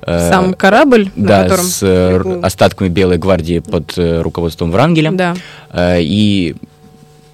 Э, 0.03 0.31
Сам 0.31 0.55
корабль, 0.55 1.11
да, 1.17 1.39
на 1.39 1.45
котором 1.45 1.65
с 1.67 1.83
э, 1.83 2.15
приплыл. 2.17 2.45
остатками 2.45 2.89
Белой 2.89 3.19
гвардии 3.19 3.59
под 3.59 3.97
э, 3.99 4.23
руководством 4.23 4.71
Врангеля. 4.71 5.13
Да. 5.13 5.37
Э, 5.71 5.99
и 6.01 6.57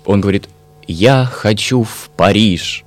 он 0.05 0.21
говорит, 0.21 0.49
я 0.88 1.25
хочу 1.31 1.85
в 1.85 2.11
Париж. 2.17 2.85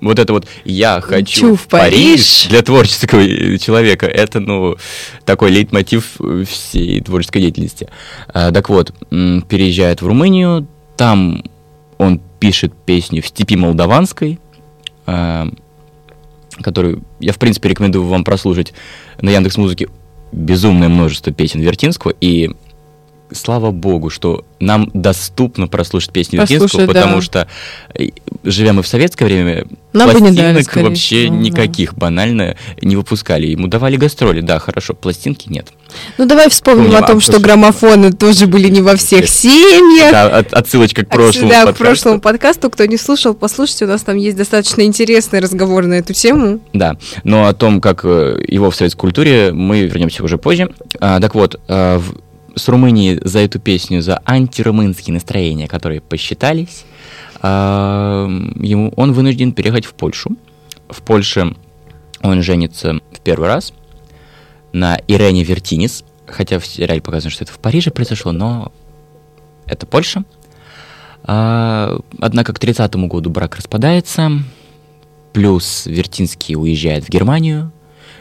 Вот 0.00 0.18
это 0.18 0.34
вот 0.34 0.46
«я 0.64 1.00
хочу, 1.00 1.16
хочу 1.16 1.56
в 1.56 1.66
Париж. 1.66 1.92
Париж» 1.92 2.46
для 2.48 2.62
творческого 2.62 3.58
человека, 3.58 4.06
это, 4.06 4.38
ну, 4.38 4.76
такой 5.24 5.50
лейтмотив 5.50 6.18
всей 6.46 7.00
творческой 7.00 7.40
деятельности. 7.40 7.88
А, 8.28 8.52
так 8.52 8.68
вот, 8.68 8.92
переезжает 9.10 10.02
в 10.02 10.06
Румынию, 10.06 10.66
там 10.98 11.42
он 11.98 12.20
пишет 12.40 12.72
песни 12.86 13.20
в 13.20 13.26
степи 13.26 13.56
молдаванской, 13.56 14.38
э, 15.06 15.46
которую 16.62 17.02
я, 17.20 17.32
в 17.32 17.38
принципе, 17.38 17.68
рекомендую 17.68 18.04
вам 18.06 18.24
прослушать 18.24 18.72
на 19.20 19.30
Яндекс 19.30 19.56
Музыке. 19.56 19.88
Безумное 20.32 20.88
множество 20.88 21.32
песен 21.32 21.60
Вертинского, 21.60 22.12
и 22.20 22.50
слава 23.34 23.70
богу, 23.70 24.10
что 24.10 24.44
нам 24.60 24.90
доступно 24.94 25.68
прослушать 25.68 26.12
песни 26.12 26.36
Вертинского, 26.36 26.86
потому 26.86 27.16
да. 27.16 27.22
что, 27.22 27.48
э, 27.94 28.08
живя 28.44 28.72
мы 28.72 28.82
в 28.82 28.86
советское 28.86 29.24
время, 29.26 29.66
нам 29.92 30.10
пластинок 30.10 30.34
дали, 30.34 30.64
вообще 30.82 31.24
всего, 31.24 31.34
никаких 31.34 31.92
да. 31.92 32.00
банально 32.00 32.56
не 32.80 32.96
выпускали. 32.96 33.46
Ему 33.46 33.68
давали 33.68 33.96
гастроли, 33.96 34.40
да, 34.40 34.58
хорошо, 34.58 34.94
пластинки 34.94 35.48
нет. 35.48 35.68
Ну 36.18 36.26
давай 36.26 36.48
вспомним 36.48 36.86
Помним, 36.86 37.04
о 37.04 37.06
том, 37.06 37.18
а, 37.18 37.20
что 37.20 37.38
граммофоны 37.38 38.12
тоже 38.12 38.46
были 38.46 38.68
не 38.68 38.80
во 38.80 38.96
всех 38.96 39.28
семьях. 39.28 40.10
Да, 40.10 40.38
от, 40.38 40.52
отсылочка 40.52 41.04
к 41.04 41.08
прошлому 41.08 41.48
да, 41.48 41.66
подкасту. 41.66 41.74
к 41.74 41.86
прошлому 41.86 42.20
подкасту. 42.20 42.70
Кто 42.70 42.84
не 42.86 42.96
слушал, 42.96 43.34
послушайте, 43.34 43.84
у 43.84 43.88
нас 43.88 44.02
там 44.02 44.16
есть 44.16 44.36
достаточно 44.36 44.82
интересный 44.82 45.40
разговор 45.40 45.86
на 45.86 45.94
эту 45.94 46.12
тему. 46.12 46.60
Да, 46.72 46.96
но 47.22 47.46
о 47.46 47.52
том, 47.54 47.80
как 47.80 48.04
э, 48.04 48.42
его 48.48 48.70
в 48.70 48.76
советской 48.76 49.00
культуре, 49.00 49.52
мы 49.52 49.82
вернемся 49.82 50.24
уже 50.24 50.38
позже. 50.38 50.70
А, 51.00 51.20
так 51.20 51.34
вот, 51.34 51.60
а, 51.68 51.98
в, 51.98 52.16
с 52.54 52.68
Румынии 52.68 53.20
за 53.22 53.40
эту 53.40 53.58
песню, 53.58 54.02
за 54.02 54.20
антирумынские 54.24 55.14
настроения, 55.14 55.68
которые 55.68 56.00
посчитались, 56.00 56.84
а, 57.40 58.26
ему, 58.56 58.92
он 58.96 59.12
вынужден 59.12 59.52
переехать 59.52 59.84
в 59.84 59.94
Польшу. 59.94 60.36
В 60.88 61.02
Польше 61.02 61.54
он 62.22 62.42
женится 62.42 63.00
в 63.12 63.20
первый 63.20 63.48
раз 63.48 63.72
на 64.72 64.98
Ирене 65.06 65.44
Вертинис, 65.44 66.04
хотя 66.26 66.58
в 66.58 66.66
сериале 66.66 67.00
показано, 67.00 67.30
что 67.30 67.44
это 67.44 67.52
в 67.52 67.58
Париже 67.58 67.90
произошло, 67.90 68.32
но 68.32 68.72
это 69.66 69.86
Польша. 69.86 70.24
А, 71.22 71.98
однако 72.18 72.52
к 72.52 72.58
30 72.58 72.94
году 72.94 73.30
брак 73.30 73.56
распадается, 73.56 74.30
плюс 75.32 75.86
Вертинский 75.86 76.56
уезжает 76.56 77.04
в 77.04 77.08
Германию, 77.08 77.72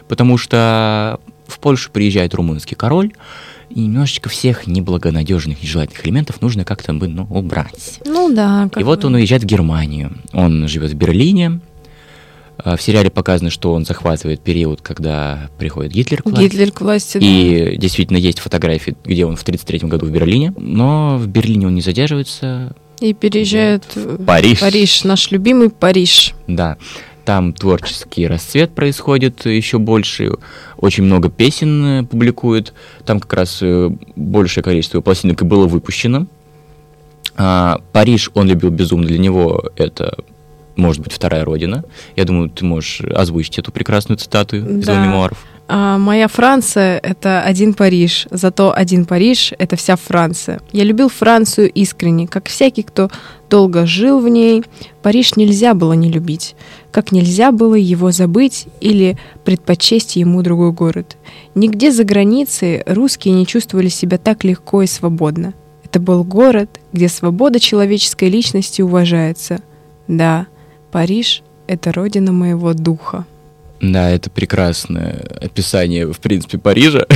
потому 0.08 0.38
что 0.38 1.20
в 1.48 1.60
Польшу 1.60 1.92
приезжает 1.92 2.34
румынский 2.34 2.76
король, 2.76 3.14
и 3.74 3.82
немножечко 3.82 4.30
всех 4.30 4.68
неблагонадежных, 4.68 5.62
нежелательных 5.62 6.06
элементов 6.06 6.42
нужно 6.42 6.64
как-то 6.64 6.94
бы, 6.94 7.08
ну, 7.08 7.28
убрать. 7.30 8.00
Ну 8.06 8.34
да. 8.34 8.70
И 8.78 8.84
вот 8.84 9.04
он 9.06 9.16
уезжает 9.16 9.44
в 9.44 9.46
Германию. 9.46 10.18
Он 10.32 10.68
живет 10.68 10.92
в 10.92 10.96
Берлине. 10.96 11.60
А, 12.58 12.78
в 12.78 12.82
сериале 12.82 13.10
показано, 13.10 13.50
что 13.50 13.74
он 13.74 13.86
захватывает 13.86 14.42
период, 14.42 14.82
когда 14.82 15.50
приходит 15.58 15.92
Гитлер 15.92 16.22
к 16.22 16.26
власти. 16.26 16.44
Гитлер 16.44 16.72
к 16.72 16.82
власти, 16.82 17.18
И 17.18 17.72
да. 17.72 17.82
действительно 17.82 18.18
есть 18.18 18.40
фотографии, 18.40 18.96
где 19.04 19.26
он 19.26 19.36
в 19.36 19.42
1933 19.42 19.90
году 19.90 20.06
в 20.06 20.12
Берлине. 20.12 20.54
Но 20.58 21.18
в 21.18 21.28
Берлине 21.28 21.68
он 21.68 21.76
не 21.76 21.82
задерживается. 21.82 22.76
И 23.00 23.14
переезжает 23.14 23.84
в 23.96 24.24
Париж. 24.24 24.60
Париж, 24.60 25.04
наш 25.04 25.32
любимый 25.32 25.70
Париж. 25.70 26.34
Да. 26.48 26.78
Там 27.26 27.54
творческий 27.54 28.28
расцвет 28.28 28.76
происходит 28.76 29.46
еще 29.46 29.80
больше, 29.80 30.32
очень 30.78 31.04
много 31.04 31.30
песен 31.30 31.86
э, 31.86 32.04
публикуют. 32.04 32.74
Там 33.06 33.22
как 33.22 33.34
раз 33.34 33.60
э, 33.62 33.92
большее 34.18 34.64
количество 34.64 35.00
пластинок 35.00 35.42
и 35.42 35.46
было 35.46 35.66
выпущено. 35.66 36.28
А, 37.36 37.80
Париж 37.94 38.30
он 38.34 38.48
любил 38.48 38.70
безумно, 38.70 39.08
для 39.08 39.18
него 39.20 39.64
это 39.78 40.18
может 40.76 41.02
быть 41.02 41.14
вторая 41.14 41.46
родина. 41.46 41.84
Я 42.16 42.26
думаю, 42.26 42.50
ты 42.50 42.66
можешь 42.66 43.02
озвучить 43.02 43.60
эту 43.60 43.72
прекрасную 43.72 44.18
цитату 44.18 44.58
из 44.58 44.86
да. 44.86 44.94
его 44.94 45.06
мемуаров. 45.06 45.46
А, 45.68 45.98
моя 45.98 46.28
Франция— 46.28 47.00
это 47.04 47.42
один 47.42 47.74
Париж, 47.74 48.28
зато 48.30 48.74
один 48.76 49.06
Париж— 49.06 49.54
это 49.58 49.76
вся 49.76 49.96
Франция. 49.96 50.62
Я 50.72 50.84
любил 50.84 51.10
Францию 51.10 51.72
искренне, 51.72 52.28
как 52.28 52.50
всякий, 52.50 52.84
кто 52.84 53.10
долго 53.50 53.86
жил 53.86 54.20
в 54.20 54.28
ней. 54.28 54.64
Париж 55.02 55.36
нельзя 55.36 55.74
было 55.74 55.94
не 55.94 56.12
любить, 56.12 56.56
как 56.94 57.12
нельзя 57.12 57.52
было 57.52 57.74
его 57.74 58.12
забыть 58.12 58.68
или 58.80 59.18
предпочесть 59.44 60.16
ему 60.16 60.44
другой 60.44 60.72
город. 60.72 61.18
Нигде 61.56 61.92
за 61.92 62.04
границей 62.04 62.84
русские 62.86 63.34
не 63.34 63.48
чувствовали 63.48 63.88
себя 63.88 64.20
так 64.20 64.44
легко 64.44 64.84
и 64.84 64.88
свободно. 64.88 65.56
Это 65.84 66.00
был 66.00 66.24
город, 66.24 66.80
где 66.94 67.10
свобода 67.10 67.60
человеческой 67.60 68.30
личности 68.30 68.84
уважается. 68.84 69.60
Да, 70.08 70.46
Париж— 70.92 71.42
это 71.68 71.92
родина 71.92 72.32
моего 72.32 72.74
духа. 72.74 73.26
Да, 73.82 74.12
это 74.12 74.30
прекрасное 74.30 75.26
описание, 75.42 76.06
в 76.14 76.20
принципе, 76.20 76.60
Парижа. 76.60 77.08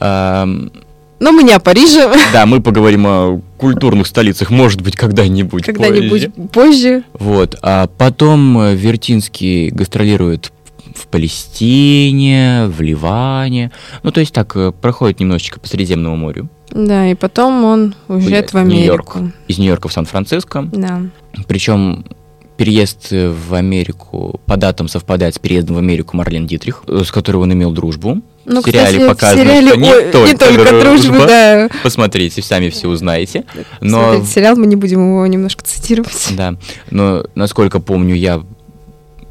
Но 1.22 1.30
мы 1.30 1.44
не 1.44 1.52
о 1.52 1.60
Париже. 1.60 2.12
Да, 2.32 2.46
мы 2.46 2.60
поговорим 2.60 3.06
о 3.06 3.40
культурных 3.56 4.08
столицах, 4.08 4.50
может 4.50 4.80
быть, 4.80 4.96
когда-нибудь 4.96 5.64
Когда-нибудь 5.64 6.34
позже. 6.34 6.48
позже. 6.52 7.04
Вот. 7.12 7.56
А 7.62 7.86
потом 7.86 8.74
Вертинский 8.74 9.68
гастролирует 9.70 10.50
в 10.96 11.06
Палестине, 11.06 12.64
в 12.66 12.80
Ливане. 12.80 13.70
Ну, 14.02 14.10
то 14.10 14.18
есть 14.18 14.34
так, 14.34 14.56
э, 14.56 14.72
проходит 14.72 15.20
немножечко 15.20 15.60
по 15.60 15.68
Средиземному 15.68 16.16
морю. 16.16 16.48
Да, 16.72 17.06
и 17.06 17.14
потом 17.14 17.64
он 17.64 17.94
уезжает 18.08 18.52
в 18.52 18.56
Америку. 18.56 18.74
Нью-Йорк. 18.80 19.16
Из 19.46 19.58
Нью-Йорка 19.58 19.88
в 19.88 19.92
Сан-Франциско. 19.92 20.68
Да. 20.72 21.02
Причем 21.46 22.04
переезд 22.56 23.12
в 23.12 23.54
Америку 23.54 24.40
по 24.46 24.56
датам 24.56 24.88
совпадает 24.88 25.36
с 25.36 25.38
переездом 25.38 25.76
в 25.76 25.78
Америку 25.78 26.16
Марлен 26.16 26.46
Дитрих, 26.48 26.82
э, 26.88 27.02
с 27.04 27.12
которой 27.12 27.36
он 27.36 27.52
имел 27.52 27.70
дружбу. 27.70 28.22
Ну, 28.44 28.60
в 28.60 28.64
сериале 28.64 28.98
кстати, 28.98 29.08
показано, 29.08 29.42
в 29.42 29.46
сериале 29.46 29.68
что 29.68 29.76
не, 29.76 29.90
о, 29.90 30.12
только, 30.12 30.32
не 30.32 30.36
только 30.36 30.80
дружба, 30.80 31.26
да. 31.26 31.68
Посмотрите, 31.82 32.42
сами 32.42 32.70
все 32.70 32.88
узнаете. 32.88 33.44
Но... 33.80 34.12
Смотрите 34.14 34.32
сериал, 34.32 34.56
мы 34.56 34.66
не 34.66 34.76
будем 34.76 35.00
его 35.00 35.26
немножко 35.26 35.64
цитировать. 35.64 36.28
Да, 36.32 36.56
но, 36.90 37.24
насколько 37.34 37.80
помню, 37.80 38.14
я 38.14 38.42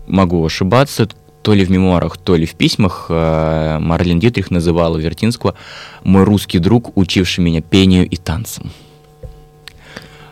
могу 0.08 0.46
ошибаться, 0.46 1.08
то 1.42 1.54
ли 1.54 1.66
в 1.66 1.72
мемуарах, 1.72 2.18
то 2.18 2.36
ли 2.36 2.46
в 2.46 2.54
письмах 2.54 3.08
э, 3.10 3.78
Марлен 3.80 4.20
Дитрих 4.20 4.52
называла 4.52 4.98
Вертинского 4.98 5.56
«мой 6.04 6.24
русский 6.24 6.60
друг, 6.60 6.96
учивший 6.96 7.44
меня 7.44 7.62
пению 7.62 8.08
и 8.08 8.16
танцам». 8.16 8.72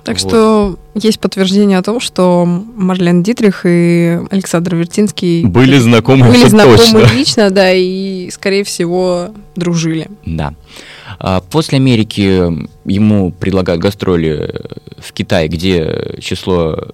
Так 0.03 0.19
вот. 0.21 0.29
что 0.29 0.79
есть 0.95 1.19
подтверждение 1.19 1.77
о 1.77 1.83
том, 1.83 1.99
что 1.99 2.45
Марлен 2.45 3.23
Дитрих 3.23 3.61
и 3.65 4.19
Александр 4.31 4.75
Вертинский 4.75 5.45
были 5.45 5.77
знакомы, 5.77 6.27
были 6.27 6.47
знакомы 6.47 6.77
точно. 6.77 7.13
лично, 7.13 7.49
да, 7.51 7.71
и, 7.73 8.29
скорее 8.31 8.63
всего, 8.63 9.29
дружили. 9.55 10.09
Да. 10.25 10.53
А 11.19 11.41
после 11.41 11.77
Америки 11.77 12.67
ему 12.85 13.31
предлагают 13.31 13.81
гастроли 13.81 14.53
в 14.97 15.13
Китай, 15.13 15.47
где 15.47 16.15
число 16.19 16.89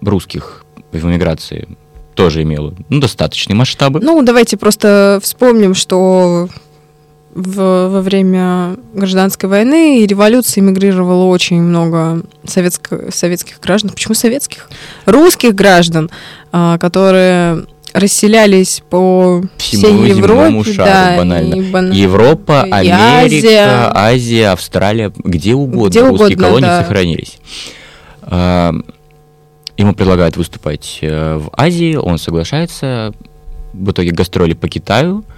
русских 0.00 0.64
в 0.92 1.06
эмиграции 1.06 1.68
тоже 2.14 2.42
имело 2.42 2.74
ну, 2.88 3.00
достаточные 3.00 3.56
масштабы. 3.56 4.00
Ну, 4.00 4.22
давайте 4.22 4.56
просто 4.56 5.18
вспомним, 5.22 5.74
что 5.74 6.48
в, 7.34 7.88
во 7.88 8.00
время 8.00 8.76
гражданской 8.92 9.48
войны 9.48 10.02
и 10.02 10.06
революции 10.06 10.60
эмигрировало 10.60 11.24
очень 11.24 11.60
много 11.60 12.22
советско, 12.44 13.10
советских 13.10 13.58
граждан. 13.60 13.90
Почему 13.90 14.14
советских? 14.14 14.68
Русских 15.06 15.54
граждан, 15.54 16.10
а, 16.52 16.78
которые 16.78 17.64
расселялись 17.94 18.82
по 18.88 19.42
Всему 19.56 19.82
всей 19.82 20.08
Европе. 20.10 20.72
Шару, 20.72 20.90
да, 20.90 21.14
банально. 21.16 21.54
И 21.54 21.70
бан... 21.70 21.90
Европа, 21.90 22.64
и 22.66 22.70
Америка, 22.70 23.20
Азия. 23.24 23.92
Азия, 23.94 24.48
Австралия, 24.50 25.12
где 25.24 25.54
угодно 25.54 25.90
где 25.90 26.00
русские 26.00 26.36
угодно, 26.36 26.46
колонии 26.46 26.66
да. 26.66 26.82
сохранились. 26.82 27.38
А, 28.22 28.72
ему 29.76 29.94
предлагают 29.94 30.36
выступать 30.36 30.98
э, 31.00 31.36
в 31.36 31.50
Азии, 31.56 31.96
он 31.96 32.18
соглашается. 32.18 33.14
В 33.72 33.90
итоге 33.90 34.10
гастроли 34.10 34.52
по 34.52 34.68
Китаю– 34.68 35.24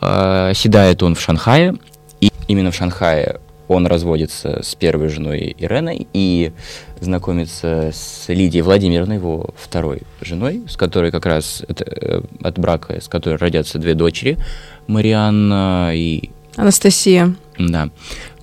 седает 0.00 1.02
он 1.02 1.14
в 1.14 1.20
Шанхае, 1.20 1.74
и 2.20 2.30
именно 2.48 2.70
в 2.70 2.74
Шанхае 2.74 3.40
он 3.68 3.86
разводится 3.86 4.60
с 4.62 4.74
первой 4.74 5.08
женой 5.08 5.54
Иреной 5.58 6.06
и 6.12 6.52
знакомится 7.00 7.90
с 7.92 8.24
Лидией 8.28 8.62
Владимировной, 8.62 9.16
его 9.16 9.50
второй 9.56 10.02
женой, 10.20 10.62
с 10.68 10.76
которой 10.76 11.10
как 11.10 11.26
раз 11.26 11.62
это, 11.66 11.84
э, 11.84 12.20
от 12.42 12.58
брака, 12.58 13.00
с 13.00 13.08
которой 13.08 13.36
родятся 13.36 13.78
две 13.78 13.94
дочери, 13.94 14.38
Марианна 14.86 15.92
и... 15.94 16.30
Анастасия. 16.56 17.34
Да. 17.58 17.90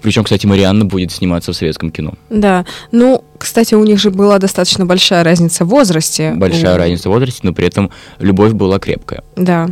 Причем, 0.01 0.23
кстати, 0.23 0.45
Марианна 0.45 0.85
будет 0.85 1.11
сниматься 1.11 1.53
в 1.53 1.55
советском 1.55 1.91
кино. 1.91 2.13
Да. 2.29 2.65
Ну, 2.91 3.23
кстати, 3.37 3.75
у 3.75 3.83
них 3.83 3.99
же 3.99 4.09
была 4.09 4.39
достаточно 4.39 4.85
большая 4.85 5.23
разница 5.23 5.63
в 5.65 5.69
возрасте. 5.69 6.33
Большая 6.35 6.75
у... 6.75 6.77
разница 6.77 7.09
в 7.09 7.13
возрасте, 7.13 7.41
но 7.43 7.53
при 7.53 7.67
этом 7.67 7.91
любовь 8.19 8.53
была 8.53 8.79
крепкая. 8.79 9.23
Да. 9.35 9.69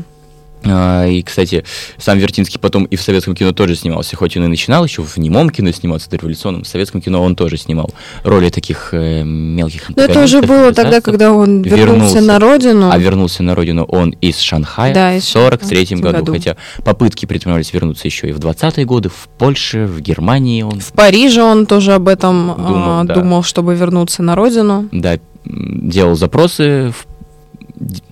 А, 0.66 1.06
и, 1.06 1.22
кстати, 1.22 1.64
сам 1.98 2.18
Вертинский 2.18 2.60
потом 2.60 2.86
и 2.86 2.96
в 2.96 3.02
советском 3.02 3.36
кино 3.36 3.54
тоже 3.54 3.76
снимался, 3.76 4.16
хоть 4.16 4.36
он 4.36 4.44
и 4.46 4.48
начинал 4.48 4.84
еще 4.84 5.02
в 5.04 5.18
немом 5.18 5.50
кино 5.50 5.72
сниматься 5.72 6.10
дореволюционном, 6.10 6.64
в 6.64 6.68
советском 6.68 7.02
кино 7.02 7.24
он 7.24 7.36
тоже 7.36 7.58
снимал 7.58 7.92
роли 8.24 8.50
таких 8.50 8.90
э, 8.92 9.24
мелких 9.24 9.90
Но 9.96 10.04
это 10.04 10.24
уже 10.24 10.42
было 10.42 10.74
тогда, 10.74 11.02
когда 11.02 11.32
он 11.32 11.62
вернулся, 11.62 11.92
вернулся 11.92 12.22
на 12.22 12.40
родину. 12.40 12.90
А 12.92 12.98
вернулся 12.98 13.44
на 13.44 13.56
родину 13.56 13.84
он 13.86 14.10
из 14.22 14.40
Шанхая 14.40 14.94
да, 14.94 15.20
в 15.20 15.24
43 15.24 15.86
году, 15.98 16.20
году, 16.20 16.34
хотя 16.34 16.58
попытки 16.84 17.26
предпринимались 17.26 17.74
вернуться 17.74 18.08
еще 18.08 18.30
и 18.30 18.32
в 18.32 18.40
20-е 18.40 18.86
годы, 18.86 19.10
в 19.10 19.30
Польше, 19.38 19.86
в 19.86 20.02
Германии 20.02 20.64
он. 20.64 20.80
В 20.80 20.92
Париже 20.92 21.42
он 21.42 21.66
тоже 21.66 21.94
об 21.94 22.08
этом 22.08 22.48
думал, 22.58 23.00
а, 23.00 23.04
да. 23.06 23.16
думал 23.16 23.44
чтобы 23.44 23.76
вернуться 23.76 24.24
на 24.24 24.36
родину. 24.36 24.90
Да, 24.92 25.18
делал 25.46 26.16
запросы 26.16 26.92
в 26.92 27.06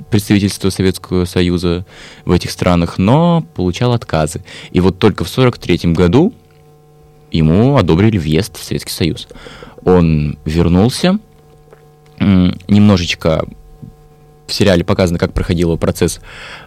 представительство 0.09 0.69
Советского 0.69 1.25
Союза 1.25 1.85
в 2.25 2.31
этих 2.31 2.51
странах, 2.51 2.97
но 2.97 3.45
получал 3.55 3.93
отказы. 3.93 4.43
И 4.71 4.79
вот 4.79 4.99
только 4.99 5.23
в 5.23 5.31
1943 5.31 5.93
году 5.93 6.33
ему 7.31 7.77
одобрили 7.77 8.17
въезд 8.17 8.57
в 8.57 8.63
Советский 8.63 8.93
Союз. 8.93 9.27
Он 9.83 10.37
вернулся, 10.45 11.19
немножечко 12.19 13.45
в 14.47 14.53
сериале 14.53 14.83
показано, 14.83 15.19
как 15.19 15.33
проходил 15.33 15.77
процесс 15.77 16.19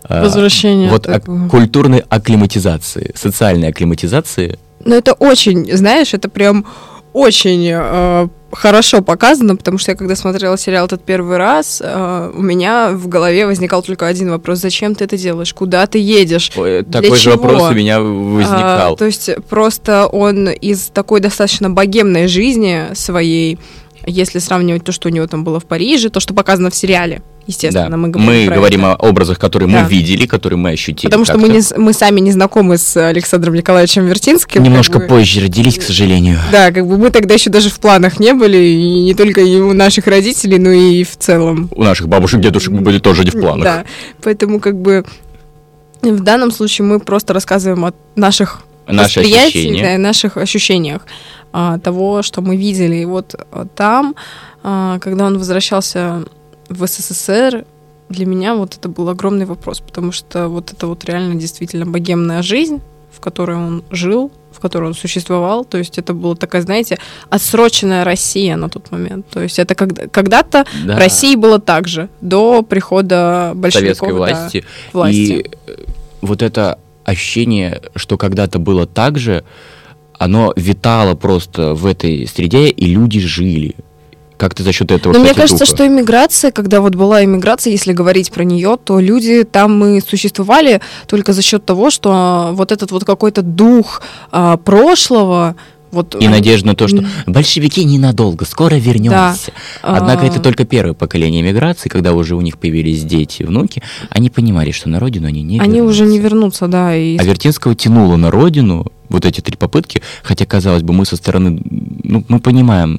э, 0.09 0.23
возвращения, 0.23 0.91
вот 0.91 1.09
а, 1.09 1.19
культурной 1.21 2.05
акклиматизации, 2.09 3.13
социальной 3.15 3.69
акклиматизации. 3.69 4.59
Ну 4.85 4.95
это 4.95 5.15
очень, 5.15 5.75
знаешь, 5.77 6.13
это 6.13 6.29
прям 6.29 6.67
очень 7.13 7.67
э, 7.73 8.29
хорошо 8.53 9.03
показано, 9.03 9.57
потому 9.57 9.79
что 9.79 9.93
я 9.93 9.97
когда 9.97 10.17
смотрела 10.17 10.57
сериал 10.59 10.87
этот 10.87 11.05
первый 11.05 11.37
раз, 11.37 11.83
э, 11.85 12.33
у 12.35 12.43
меня 12.43 12.91
в 12.91 13.09
голове 13.09 13.47
возникал 13.47 13.83
только 13.83 14.07
один 14.07 14.31
вопрос: 14.31 14.59
зачем 14.59 14.95
ты 14.95 15.05
это 15.05 15.17
делаешь? 15.17 15.55
Куда 15.55 15.87
ты 15.87 15.99
едешь? 15.99 16.51
Ой, 16.57 16.83
такой 16.83 17.17
же 17.17 17.31
вопрос 17.31 17.71
у 17.71 17.75
меня 17.75 18.01
возникал. 18.01 18.95
А, 18.95 18.97
то 18.97 19.05
есть 19.05 19.31
просто 19.49 20.07
он 20.07 20.49
из 20.49 20.91
такой 20.93 21.21
достаточно 21.21 21.71
богемной 21.71 22.27
жизни 22.27 22.87
своей, 22.95 23.59
если 24.07 24.39
сравнивать 24.39 24.85
то, 24.85 24.93
что 24.93 25.09
у 25.09 25.13
него 25.13 25.27
там 25.27 25.45
было 25.45 25.61
в 25.61 25.65
Париже, 25.65 26.11
то, 26.11 26.21
что 26.21 26.35
показано 26.35 26.71
в 26.71 26.75
сериале, 26.75 27.23
естественно, 27.51 27.91
да. 27.91 27.97
мы 27.97 28.09
говорим 28.09 28.49
Мы 28.49 28.55
говорим 28.55 28.81
это. 28.87 28.95
о 28.95 29.09
образах, 29.09 29.39
которые 29.39 29.71
да. 29.71 29.83
мы 29.83 29.89
видели, 29.89 30.27
которые 30.27 30.59
мы 30.59 30.71
ощутили. 30.71 31.11
Потому 31.11 31.25
что 31.25 31.39
мы, 31.39 31.49
не, 31.49 31.61
мы 31.77 31.93
сами 31.93 32.21
не 32.21 32.33
знакомы 32.33 32.79
с 32.79 32.97
Александром 32.97 33.55
Николаевичем 33.55 34.07
Вертинским. 34.07 34.63
Немножко 34.63 34.95
как 34.95 35.03
бы, 35.03 35.09
позже 35.09 35.43
родились, 35.43 35.79
к 35.79 35.83
сожалению. 35.83 36.39
Да, 36.51 36.71
как 36.71 36.87
бы 36.87 36.97
мы 36.97 37.11
тогда 37.11 37.35
еще 37.35 37.51
даже 37.51 37.71
в 37.71 37.79
планах 37.79 38.19
не 38.19 38.33
были, 38.33 38.57
и 38.57 39.03
не 39.03 39.15
только 39.15 39.41
и 39.41 39.57
у 39.57 39.73
наших 39.73 40.07
родителей, 40.07 40.59
но 40.59 40.71
и 40.71 41.05
в 41.05 41.17
целом. 41.17 41.69
У 41.75 41.85
наших 41.85 42.09
бабушек, 42.09 42.41
дедушек 42.41 42.73
мы 42.73 42.81
были 42.81 42.99
тоже 42.99 43.25
не 43.25 43.31
в 43.31 43.41
планах. 43.41 43.65
Да, 43.65 43.85
поэтому 44.23 44.61
как 44.61 44.81
бы 44.81 45.05
в 46.03 46.21
данном 46.21 46.51
случае 46.51 46.87
мы 46.87 47.01
просто 47.01 47.35
рассказываем 47.35 47.85
о 47.85 47.93
наших 48.17 48.63
Наши 48.87 49.21
ощущения. 49.21 49.83
Да, 49.83 49.99
наших 49.99 50.37
ощущениях 50.37 51.07
а, 51.53 51.79
того, 51.79 52.23
что 52.23 52.41
мы 52.43 52.57
видели. 52.57 52.97
И 52.97 53.05
вот 53.05 53.35
а, 53.53 53.67
там, 53.67 54.15
а, 54.63 54.99
когда 54.99 55.27
он 55.27 55.39
возвращался 55.39 56.25
в 56.71 56.87
СССР, 56.87 57.67
для 58.09 58.27
меня 58.27 58.55
вот 58.55 58.77
это 58.77 58.89
был 58.89 59.09
огромный 59.09 59.45
вопрос, 59.45 59.81
потому 59.81 60.13
что 60.13 60.49
вот 60.49 60.73
это 60.73 60.87
вот 60.87 61.05
реально 61.05 61.35
действительно 61.35 61.85
богемная 61.85 62.43
жизнь, 62.43 62.81
в 63.13 63.21
которой 63.21 63.57
он 63.57 63.85
жил, 63.91 64.33
в 64.53 64.61
которой 64.61 64.87
он 64.87 64.95
существовал. 64.95 65.65
То 65.65 65.79
есть 65.79 65.99
это 65.99 66.15
была 66.15 66.35
такая, 66.35 66.63
знаете, 66.63 66.99
отсроченная 67.29 68.05
Россия 68.05 68.57
на 68.57 68.69
тот 68.69 68.91
момент. 68.91 69.27
То 69.29 69.43
есть 69.43 69.59
это 69.59 69.75
когда, 69.75 70.07
когда-то 70.09 70.65
да. 70.85 70.97
в 70.97 70.99
России 70.99 71.37
было 71.37 71.61
так 71.61 71.87
же, 71.87 72.09
до 72.21 72.63
прихода 72.63 73.53
большевиков. 73.55 73.99
Советской 73.99 74.13
власти. 74.13 74.65
Да, 74.93 74.99
власти. 74.99 75.17
И 75.17 75.51
вот 76.21 76.43
это 76.43 76.79
ощущение, 77.05 77.83
что 77.95 78.17
когда-то 78.17 78.59
было 78.59 78.87
так 78.87 79.19
же, 79.19 79.45
оно 80.19 80.53
витало 80.57 81.15
просто 81.15 81.75
в 81.75 81.87
этой 81.87 82.27
среде, 82.27 82.69
и 82.69 82.87
люди 82.87 83.21
жили. 83.21 83.77
Как-то 84.41 84.63
за 84.63 84.73
счет 84.73 84.91
этого. 84.91 85.13
Но 85.13 85.19
мне 85.19 85.35
кажется, 85.35 85.67
что 85.67 85.87
иммиграция, 85.87 86.51
когда 86.51 86.81
вот 86.81 86.95
была 86.95 87.23
иммиграция, 87.23 87.73
если 87.73 87.93
говорить 87.93 88.33
про 88.33 88.43
нее, 88.43 88.79
то 88.83 88.99
люди 88.99 89.45
там 89.45 89.79
мы 89.79 90.01
существовали 90.01 90.81
только 91.07 91.35
за 91.35 91.43
счет 91.43 91.67
того, 91.67 91.91
что 91.91 92.49
вот 92.55 92.73
этот 92.73 92.91
вот 92.91 93.05
какой-то 93.05 93.43
дух 93.43 94.01
а, 94.33 94.57
прошлого, 94.57 95.57
вот, 95.91 96.17
и 96.19 96.27
надежда 96.27 96.69
на 96.69 96.75
то, 96.75 96.89
что 96.89 97.05
большевики 97.27 97.85
ненадолго, 97.85 98.47
скоро 98.47 98.77
вернемся. 98.77 99.53
Да. 99.83 99.97
Однако 99.99 100.25
это 100.25 100.41
только 100.41 100.65
первое 100.65 100.95
поколение 100.95 101.43
миграции, 101.43 101.91
когда 101.91 102.15
уже 102.15 102.35
у 102.35 102.41
них 102.41 102.57
появились 102.57 103.05
дети, 103.05 103.43
внуки, 103.43 103.83
они 104.09 104.31
понимали, 104.31 104.71
что 104.71 104.89
на 104.89 105.01
родину 105.01 105.27
они 105.27 105.43
не 105.43 105.61
они 105.61 105.81
вернутся. 105.81 106.03
уже 106.03 106.11
не 106.11 106.19
вернутся, 106.19 106.67
да. 106.67 106.97
И... 106.97 107.19
А 107.19 107.25
Вертинского 107.25 107.75
тянуло 107.75 108.17
на 108.17 108.31
родину 108.31 108.91
вот 109.11 109.27
эти 109.27 109.41
три 109.41 109.57
попытки, 109.57 110.01
хотя, 110.23 110.47
казалось 110.47 110.83
бы, 110.83 110.95
мы 110.95 111.05
со 111.05 111.17
стороны, 111.17 111.61
ну, 112.03 112.25
мы 112.29 112.41
понимаем, 112.41 112.99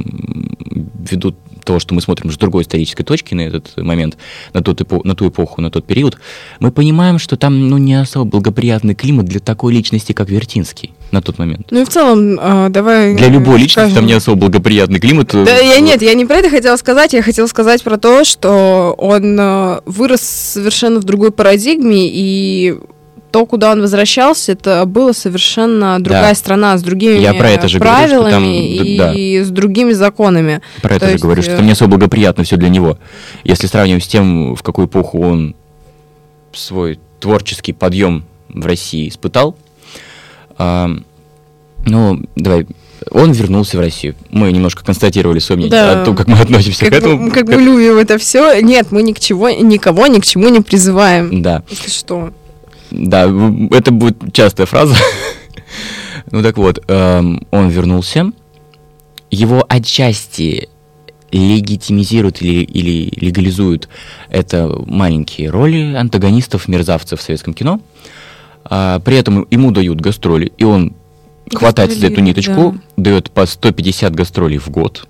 ведут 1.10 1.36
того, 1.63 1.80
что 1.80 1.93
мы 1.93 2.02
смотрим 2.02 2.32
с 2.32 2.38
другой 2.38 2.63
исторической 2.63 3.04
точки 3.04 3.34
на 3.34 3.41
этот 3.41 3.78
момент, 3.78 4.17
на, 4.54 4.62
тот 4.62 4.82
эпо, 4.82 5.02
на 5.04 5.15
ту 5.15 5.30
эпоху, 5.30 5.62
на 5.62 5.71
тот 5.71 5.86
период, 5.86 6.17
мы 6.60 6.71
понимаем, 6.71 7.19
что 7.19 7.38
там 7.38 7.69
ну, 7.69 7.78
не 7.78 7.93
особо 7.95 8.26
благоприятный 8.26 8.95
климат 8.95 9.26
для 9.26 9.39
такой 9.39 9.74
личности, 9.74 10.12
как 10.13 10.30
Вертинский 10.30 10.93
на 11.12 11.21
тот 11.21 11.38
момент. 11.38 11.67
Ну 11.71 11.82
и 11.82 11.86
в 11.86 11.89
целом, 11.89 12.39
э, 12.39 12.69
давай... 12.69 13.15
Для 13.15 13.30
любой 13.30 13.60
личности 13.60 13.91
скажем... 13.91 13.95
там 13.95 14.06
не 14.06 14.13
особо 14.13 14.38
благоприятный 14.38 15.00
климат. 15.00 15.30
Да, 15.32 15.58
я 15.58 15.80
нет, 15.80 16.02
я 16.02 16.13
не 16.13 16.26
про 16.26 16.38
это 16.38 16.50
хотела 16.50 16.78
сказать, 16.78 17.13
я 17.13 17.21
хотела 17.21 17.47
сказать 17.47 17.84
про 17.84 17.97
то, 17.97 18.24
что 18.24 18.95
он 18.97 19.39
э, 19.39 19.82
вырос 19.86 20.21
совершенно 20.21 21.00
в 21.00 21.04
другой 21.04 21.32
парадигме, 21.32 22.08
и 22.08 22.76
то, 23.31 23.45
куда 23.45 23.71
он 23.71 23.81
возвращался, 23.81 24.51
это 24.51 24.85
была 24.85 25.13
совершенно 25.13 25.99
другая 25.99 26.29
да. 26.29 26.35
страна 26.35 26.77
с 26.77 26.83
другими 26.83 27.17
Я 27.17 27.33
про 27.33 27.49
это 27.49 27.67
же 27.67 27.79
правилами 27.79 28.29
говорю, 28.29 28.31
там, 28.31 28.43
и, 28.45 28.97
да. 28.97 29.13
и 29.13 29.39
с 29.39 29.49
другими 29.49 29.93
законами. 29.93 30.61
Про 30.81 30.95
это 30.95 30.99
то 31.01 31.05
же 31.07 31.11
есть... 31.13 31.23
говорю, 31.23 31.41
что 31.41 31.55
там 31.55 31.65
не 31.65 31.71
особо 31.71 31.91
благоприятно 31.91 32.43
все 32.43 32.57
для 32.57 32.69
него. 32.69 32.97
Если 33.43 33.67
сравнивать 33.67 34.03
с 34.03 34.07
тем, 34.07 34.55
в 34.55 34.63
какую 34.63 34.87
эпоху 34.87 35.21
он 35.21 35.55
свой 36.53 36.99
творческий 37.19 37.73
подъем 37.73 38.25
в 38.49 38.65
России 38.65 39.07
испытал, 39.07 39.55
а, 40.57 40.89
ну, 41.85 42.21
давай, 42.35 42.67
он 43.09 43.31
вернулся 43.31 43.77
в 43.77 43.79
Россию. 43.79 44.15
Мы 44.29 44.51
немножко 44.51 44.83
констатировали 44.85 45.39
свое 45.39 45.57
мнение 45.57 45.79
да. 45.79 46.01
о 46.01 46.05
том, 46.05 46.15
как 46.15 46.27
мы 46.27 46.37
относимся 46.37 46.85
как 46.85 46.89
к 46.89 46.97
этому. 46.97 47.17
Мы, 47.17 47.31
как 47.31 47.47
мы 47.47 47.61
любим 47.61 47.97
это 47.97 48.17
все. 48.17 48.61
Нет, 48.61 48.87
мы 48.91 49.01
ни 49.01 49.13
к 49.13 49.19
чего, 49.19 49.49
никого 49.49 50.07
ни 50.07 50.19
к 50.19 50.25
чему 50.25 50.49
не 50.49 50.59
призываем. 50.59 51.41
Да. 51.41 51.63
Если 51.69 51.89
что. 51.89 52.31
Да, 52.91 53.23
это 53.71 53.91
будет 53.91 54.34
частая 54.34 54.65
фраза. 54.65 54.95
ну 56.32 56.43
так 56.43 56.58
вот, 56.58 56.84
эм, 56.88 57.45
он 57.51 57.69
вернулся. 57.69 58.32
Его 59.30 59.65
отчасти 59.67 60.69
легитимизируют 61.32 62.41
или, 62.41 62.63
или 62.63 63.10
легализуют 63.15 63.88
это 64.30 64.69
маленькие 64.86 65.49
роли 65.49 65.93
антагонистов, 65.95 66.67
мерзавцев 66.67 67.19
в 67.19 67.23
советском 67.23 67.54
кино. 67.54 67.80
А, 68.65 68.99
при 68.99 69.17
этом 69.17 69.47
ему 69.49 69.71
дают 69.71 70.01
гастроли, 70.01 70.51
и 70.58 70.63
он 70.63 70.93
хватает 71.54 71.97
за 71.97 72.08
эту 72.08 72.21
ниточку, 72.21 72.75
да. 72.95 73.04
дает 73.04 73.32
по 73.32 73.45
150 73.45 74.13
гастролей 74.13 74.58
в 74.58 74.69
год. 74.69 75.08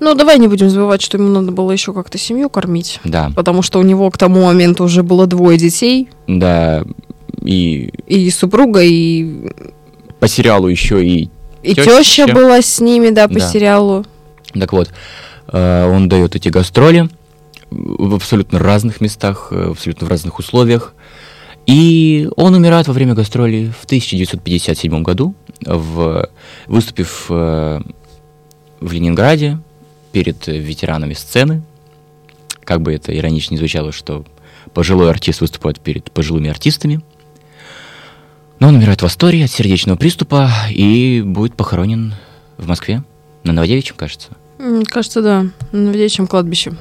Ну, 0.00 0.14
давай 0.14 0.38
не 0.38 0.48
будем 0.48 0.70
забывать, 0.70 1.00
что 1.00 1.16
ему 1.16 1.28
надо 1.28 1.52
было 1.52 1.70
еще 1.70 1.92
как-то 1.92 2.18
семью 2.18 2.50
кормить. 2.50 3.00
Да. 3.04 3.30
Потому 3.34 3.62
что 3.62 3.78
у 3.78 3.82
него 3.82 4.10
к 4.10 4.18
тому 4.18 4.44
моменту 4.44 4.84
уже 4.84 5.02
было 5.02 5.26
двое 5.26 5.58
детей. 5.58 6.08
Да, 6.26 6.84
и... 7.44 7.90
И 8.06 8.30
супруга, 8.30 8.82
и... 8.82 9.50
По 10.18 10.28
сериалу 10.28 10.68
еще 10.68 11.04
и... 11.04 11.30
И 11.62 11.74
теща, 11.74 12.26
была 12.26 12.62
с 12.62 12.80
ними, 12.80 13.10
да, 13.10 13.28
по 13.28 13.34
да. 13.34 13.50
сериалу. 13.50 14.04
Так 14.52 14.72
вот, 14.72 14.90
э, 15.52 15.84
он 15.84 16.08
дает 16.08 16.34
эти 16.36 16.48
гастроли 16.48 17.08
в 17.70 18.14
абсолютно 18.14 18.58
разных 18.58 19.00
местах, 19.00 19.48
э, 19.50 19.68
в 19.68 19.72
абсолютно 19.72 20.06
в 20.06 20.10
разных 20.10 20.38
условиях. 20.38 20.94
И 21.66 22.28
он 22.36 22.54
умирает 22.54 22.88
во 22.88 22.94
время 22.94 23.14
гастролей 23.14 23.70
в 23.70 23.84
1957 23.84 25.02
году, 25.02 25.34
в, 25.60 26.28
выступив 26.66 27.26
э, 27.28 27.80
в 28.80 28.92
Ленинграде 28.92 29.58
перед 30.12 30.46
ветеранами 30.46 31.12
сцены. 31.12 31.62
Как 32.64 32.80
бы 32.80 32.94
это 32.94 33.16
иронично 33.16 33.54
не 33.54 33.58
звучало, 33.58 33.92
что 33.92 34.24
пожилой 34.72 35.10
артист 35.10 35.40
выступает 35.40 35.80
перед 35.80 36.10
пожилыми 36.10 36.50
артистами. 36.50 37.02
Но 38.60 38.68
он 38.68 38.76
умирает 38.76 39.00
в 39.00 39.06
Астории 39.06 39.42
от 39.42 39.50
сердечного 39.50 39.96
приступа 39.96 40.50
и 40.68 41.22
будет 41.24 41.54
похоронен 41.54 42.14
в 42.58 42.68
Москве, 42.68 43.02
на 43.42 43.54
Новодевичьем, 43.54 43.96
кажется. 43.96 44.28
Кажется, 44.86 45.22
да, 45.22 45.46
на 45.72 45.78
Новодевичьем 45.78 46.26
кладбище. 46.26 46.72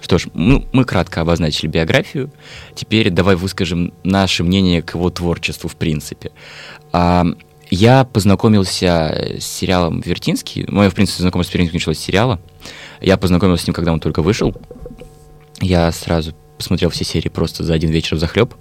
Что 0.00 0.18
ж, 0.18 0.28
ну, 0.34 0.64
мы 0.72 0.84
кратко 0.84 1.20
обозначили 1.20 1.68
биографию. 1.68 2.30
Теперь 2.76 3.10
давай 3.10 3.34
выскажем 3.34 3.92
наше 4.04 4.44
мнение 4.44 4.82
к 4.82 4.94
его 4.94 5.10
творчеству 5.10 5.68
в 5.68 5.74
принципе. 5.74 6.30
А, 6.92 7.26
я 7.70 8.04
познакомился 8.04 9.36
с 9.38 9.44
сериалом 9.44 10.00
«Вертинский». 10.00 10.64
Мое, 10.68 10.90
в 10.90 10.94
принципе, 10.94 11.22
знакомство 11.22 11.52
с 11.52 11.54
Вертинским 11.54 11.76
началось 11.76 11.98
с 11.98 12.02
сериала. 12.02 12.40
Я 13.00 13.16
познакомился 13.16 13.64
с 13.64 13.66
ним, 13.66 13.74
когда 13.74 13.92
он 13.92 14.00
только 14.00 14.22
вышел. 14.22 14.54
Я 15.60 15.90
сразу 15.92 16.34
посмотрел 16.56 16.90
все 16.90 17.04
серии 17.04 17.28
просто 17.28 17.64
за 17.64 17.74
один 17.74 17.90
вечер 17.90 18.16
в 18.16 18.20
захлеб. 18.20 18.54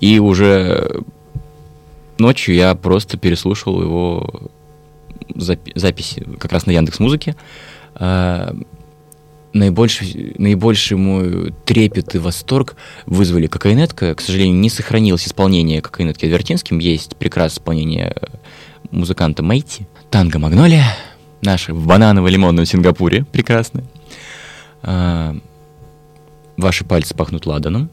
И 0.00 0.18
уже 0.18 1.02
ночью 2.18 2.54
я 2.54 2.74
просто 2.74 3.16
переслушал 3.16 3.80
его 3.80 4.50
запи- 5.34 5.72
записи 5.74 6.26
как 6.38 6.52
раз 6.52 6.66
на 6.66 6.72
Яндекс 6.72 6.98
Музыке. 6.98 7.34
А, 7.94 8.54
наибольший, 9.52 10.34
наибольший 10.38 10.96
мой 10.96 11.54
трепет 11.64 12.14
и 12.14 12.18
восторг 12.18 12.76
вызвали 13.06 13.46
кокаинетка. 13.46 14.14
К 14.14 14.20
сожалению, 14.20 14.56
не 14.56 14.70
сохранилось 14.70 15.26
исполнение 15.26 15.80
кокаинетки 15.80 16.26
Адвертинским. 16.26 16.78
Есть 16.78 17.16
прекрасное 17.16 17.60
исполнение 17.60 18.14
музыканта 18.90 19.42
Мэйти. 19.42 19.86
Танго 20.10 20.38
Магнолия, 20.38 20.84
наша 21.42 21.74
в 21.74 21.86
бананово-лимонном 21.86 22.66
Сингапуре, 22.66 23.24
прекрасная. 23.24 23.84
А, 24.82 25.36
Ваши 26.56 26.84
пальцы 26.84 27.14
пахнут 27.14 27.46
ладаном. 27.46 27.90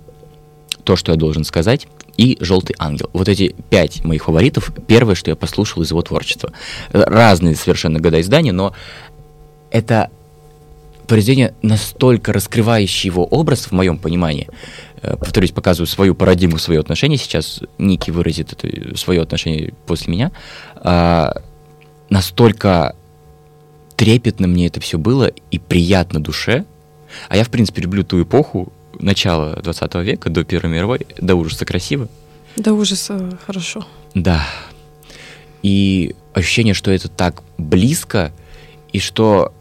То, 0.84 0.96
что 0.96 1.12
я 1.12 1.18
должен 1.18 1.44
сказать. 1.44 1.88
И 2.18 2.38
«Желтый 2.40 2.76
ангел». 2.78 3.10
Вот 3.14 3.28
эти 3.28 3.56
пять 3.70 4.04
моих 4.04 4.26
фаворитов. 4.26 4.72
Первое, 4.88 5.16
что 5.16 5.32
я 5.32 5.36
послушал 5.36 5.82
из 5.82 5.90
его 5.90 6.02
творчества. 6.02 6.52
Разные 6.92 7.56
совершенно 7.56 8.00
года 8.00 8.22
издания, 8.22 8.52
но 8.52 8.74
это 9.72 10.12
произведение, 11.08 11.54
настолько 11.62 12.34
раскрывающее 12.34 13.12
его 13.12 13.26
образ, 13.26 13.66
в 13.66 13.72
моем 13.72 13.98
понимании, 13.98 14.48
э, 15.02 15.16
повторюсь, 15.18 15.52
показываю 15.52 15.88
свою 15.88 16.16
парадигму, 16.16 16.58
свое 16.58 16.80
отношение, 16.80 17.18
сейчас 17.18 17.62
Ники 17.78 18.12
выразит 18.12 18.54
это, 18.54 18.98
свое 18.98 19.22
отношение 19.22 19.74
после 19.86 20.14
меня, 20.14 20.32
а, 20.76 21.42
настолько 22.10 22.96
трепетно 23.96 24.48
мне 24.48 24.68
это 24.68 24.80
все 24.80 24.98
было 24.98 25.32
и 25.52 25.60
приятно 25.60 26.22
душе, 26.22 26.66
а 27.30 27.38
я, 27.38 27.44
в 27.44 27.50
принципе, 27.50 27.82
люблю 27.82 28.04
ту 28.04 28.22
эпоху, 28.22 28.72
начала 29.00 29.56
20 29.62 29.96
века, 29.96 30.30
до 30.30 30.44
Первой 30.44 30.72
мировой, 30.72 31.08
до 31.18 31.36
ужаса 31.36 31.66
красиво. 31.66 32.08
До 32.56 32.74
ужаса 32.74 33.38
хорошо. 33.46 33.86
Да. 34.14 34.46
И 35.62 36.16
ощущение, 36.34 36.74
что 36.74 36.92
это 36.92 37.08
так 37.08 37.42
близко, 37.58 38.32
и 38.92 39.00
что 39.00 39.54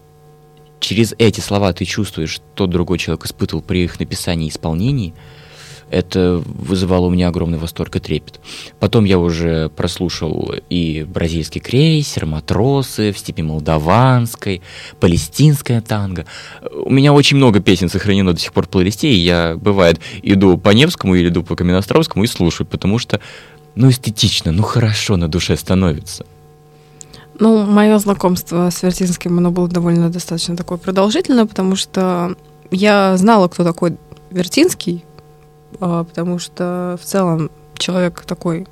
через 0.81 1.15
эти 1.19 1.41
слова 1.41 1.73
ты 1.73 1.85
чувствуешь, 1.85 2.31
что 2.31 2.67
другой 2.67 2.99
человек 2.99 3.25
испытывал 3.25 3.63
при 3.63 3.85
их 3.85 3.99
написании 3.99 4.47
и 4.47 4.51
исполнении, 4.51 5.15
это 5.93 6.43
вызывало 6.47 7.07
у 7.07 7.11
меня 7.11 7.29
огромный 7.29 7.59
восторг 7.59 7.97
и 7.97 8.01
трепет. 8.01 8.41
Потом 8.81 9.05
я 9.05 9.19
уже 9.19 9.69
прослушал 9.69 10.55
и 10.71 11.07
бразильский 11.07 11.61
крейсер, 11.61 12.25
матросы 12.25 13.13
в 13.13 13.19
степи 13.19 13.43
молдаванской, 13.43 14.63
палестинская 15.01 15.83
танго. 15.83 16.25
У 16.73 16.91
меня 16.91 17.13
очень 17.13 17.37
много 17.37 17.61
песен 17.61 17.91
сохранено 17.91 18.33
до 18.33 18.41
сих 18.41 18.53
пор 18.53 18.67
в 18.67 18.71
плейлисте, 18.71 19.09
и 19.09 19.19
я, 19.19 19.57
бывает, 19.57 20.01
иду 20.23 20.57
по 20.57 20.71
Невскому 20.71 21.15
или 21.15 21.29
иду 21.29 21.43
по 21.43 21.57
Каменостровскому 21.57 22.25
и 22.25 22.27
слушаю, 22.27 22.67
потому 22.67 22.99
что, 22.99 23.21
ну, 23.75 23.91
эстетично, 23.91 24.51
ну, 24.51 24.63
хорошо 24.63 25.17
на 25.17 25.29
душе 25.29 25.57
становится. 25.57 26.25
Ну, 27.39 27.67
мое 27.67 27.99
знакомство 27.99 28.71
с 28.71 28.83
Вертинским, 28.83 29.37
оно 29.37 29.51
было 29.51 29.69
довольно 29.69 30.09
достаточно 30.09 30.57
такое 30.57 30.79
продолжительное, 30.79 31.45
потому 31.45 31.77
что 31.77 32.35
я 32.71 33.17
знала, 33.19 33.49
кто 33.49 33.63
такой 33.65 33.97
Вертинский, 34.31 35.05
потому 35.79 36.39
что 36.39 36.99
в 37.01 37.05
целом 37.05 37.51
человек 37.79 38.25
такой 38.27 38.67